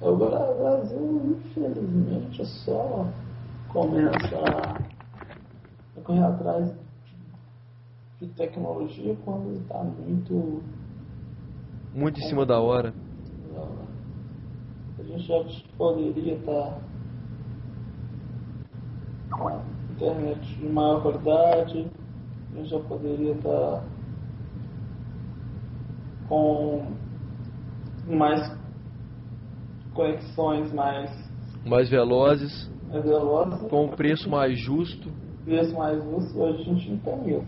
O 0.00 0.16
Brasil, 0.16 1.38
infelizmente, 1.38 2.44
só 2.64 3.06
começa 3.68 4.36
a 5.96 6.00
correr 6.00 6.24
atrás 6.24 6.74
de 8.20 8.26
tecnologia 8.28 9.16
quando 9.24 9.54
está 9.60 9.82
muito. 9.82 10.62
Muito 11.94 12.18
em 12.20 12.24
cima 12.24 12.44
da 12.44 12.60
hora. 12.60 12.92
A 14.98 15.02
gente 15.02 15.26
já 15.26 15.44
poderia 15.76 16.34
estar 16.34 16.52
tá 16.52 16.80
com 19.30 19.60
internet 19.92 20.40
de 20.58 20.68
maior 20.68 21.02
qualidade, 21.02 21.86
a 22.52 22.56
gente 22.56 22.70
já 22.70 22.80
poderia 22.80 23.32
estar 23.32 23.50
tá 23.50 23.84
com 26.32 26.86
mais 28.08 28.58
conexões 29.92 30.72
mais 30.72 31.10
mais 31.62 31.90
velozes, 31.90 32.70
mais 32.88 33.04
velozes 33.04 33.60
com 33.68 33.84
um 33.84 33.88
preço 33.90 34.30
mais 34.30 34.58
justo. 34.58 35.10
Preço 35.44 35.74
mais 35.76 36.02
justo, 36.02 36.40
hoje 36.40 36.62
a 36.62 36.64
gente 36.64 36.90
não 36.90 36.98
tem 36.98 37.36
isso. 37.36 37.46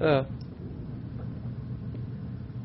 É. 0.00 0.26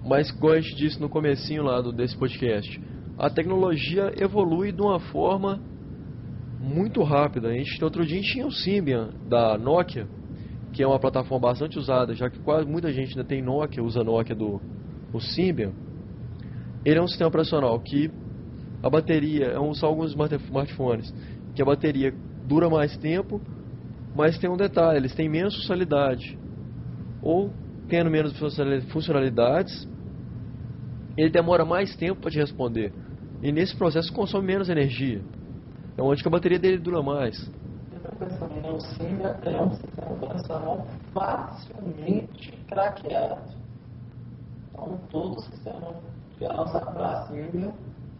Mas 0.03 0.31
como 0.31 0.53
a 0.53 0.59
gente 0.59 0.75
disse 0.75 0.99
no 0.99 1.07
comecinho 1.07 1.61
lá 1.61 1.79
do, 1.79 1.93
desse 1.93 2.17
podcast, 2.17 2.81
a 3.19 3.29
tecnologia 3.29 4.11
evolui 4.17 4.71
de 4.71 4.81
uma 4.81 4.99
forma 4.99 5.61
muito 6.59 7.03
rápida. 7.03 7.49
A 7.49 7.53
gente 7.53 7.83
outro 7.83 8.03
dia 8.03 8.17
a 8.17 8.21
gente 8.21 8.33
tinha 8.33 8.47
o 8.47 8.51
Symbian 8.51 9.11
da 9.29 9.59
Nokia 9.59 10.07
que 10.73 10.81
é 10.81 10.87
uma 10.87 10.99
plataforma 10.99 11.49
bastante 11.49 11.77
usada, 11.77 12.13
já 12.13 12.29
que 12.29 12.39
quase 12.39 12.67
muita 12.67 12.91
gente 12.91 13.09
ainda 13.09 13.23
tem 13.23 13.41
Nokia, 13.41 13.83
usa 13.83 14.03
Nokia 14.03 14.35
do 14.35 14.61
o 15.13 15.19
Symbian. 15.19 15.73
Ele 16.85 16.97
é 16.97 17.01
um 17.01 17.07
sistema 17.07 17.27
operacional 17.27 17.79
que 17.79 18.09
a 18.81 18.89
bateria, 18.89 19.47
é 19.47 19.59
um, 19.59 19.73
são 19.73 19.89
alguns 19.89 20.11
smartphones, 20.11 21.13
que 21.53 21.61
a 21.61 21.65
bateria 21.65 22.13
dura 22.47 22.69
mais 22.69 22.95
tempo, 22.97 23.41
mas 24.15 24.37
tem 24.37 24.49
um 24.49 24.57
detalhe, 24.57 24.97
eles 24.97 25.13
têm 25.13 25.29
menos 25.29 25.55
funcionalidade. 25.55 26.37
Ou 27.21 27.51
tendo 27.87 28.09
menos 28.09 28.33
funcionalidades, 28.89 29.87
ele 31.17 31.29
demora 31.29 31.65
mais 31.65 31.95
tempo 31.95 32.21
para 32.21 32.31
te 32.31 32.39
responder. 32.39 32.93
E 33.43 33.51
nesse 33.51 33.75
processo 33.75 34.11
consome 34.13 34.47
menos 34.47 34.69
energia. 34.69 35.21
É 35.97 36.01
onde 36.01 36.21
que 36.21 36.27
a 36.27 36.31
bateria 36.31 36.57
dele 36.57 36.77
dura 36.77 37.01
mais 37.01 37.51
o 38.69 39.49
é 39.49 39.61
um 39.61 39.71
sistema 39.71 40.11
operacional 40.11 40.85
facilmente 41.13 42.51
craqueado. 42.67 43.41
Então, 44.69 44.99
todo 45.09 45.41
sistema 45.41 45.93
que 46.37 46.45
lançar 46.45 46.81
para 46.93 47.27
Simba, 47.27 47.73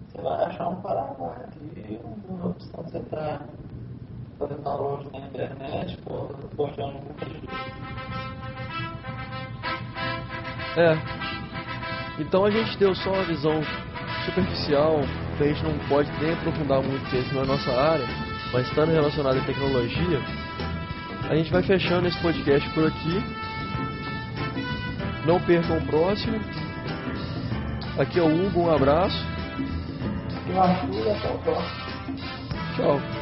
você 0.07 0.21
vai 0.21 0.45
achar 0.45 0.69
um 0.69 0.75
Paraguai 0.81 1.37
aqui, 1.45 1.99
uma 2.27 2.47
opção 2.47 2.83
que 2.83 2.91
você 2.91 2.97
está 2.97 3.41
fazendo 4.37 4.63
download 4.63 5.11
na 5.11 5.19
internet, 5.19 5.97
postando 6.55 6.93
muita 6.93 7.25
gente. 7.25 7.47
É. 10.77 11.21
Então 12.19 12.45
a 12.45 12.51
gente 12.51 12.77
deu 12.77 12.93
só 12.95 13.11
uma 13.11 13.23
visão 13.23 13.61
superficial, 14.25 14.99
a 15.39 15.43
gente 15.43 15.63
não 15.63 15.77
pode 15.87 16.11
nem 16.21 16.33
aprofundar 16.33 16.81
muito, 16.81 17.01
porque 17.09 17.33
não 17.33 17.43
é 17.43 17.45
nossa 17.45 17.71
área 17.71 18.30
mas 18.51 18.67
estando 18.67 18.91
relacionado 18.91 19.37
à 19.37 19.41
tecnologia, 19.41 20.19
a 21.29 21.35
gente 21.35 21.51
vai 21.51 21.63
fechando 21.63 22.07
esse 22.07 22.19
podcast 22.21 22.69
por 22.71 22.87
aqui. 22.87 23.23
Não 25.25 25.39
percam 25.39 25.77
o 25.77 25.85
próximo. 25.85 26.39
Aqui 27.97 28.19
é 28.19 28.21
o 28.21 28.27
Hugo, 28.27 28.61
um 28.61 28.75
abraço. 28.75 29.17
Tchau. 32.75 33.20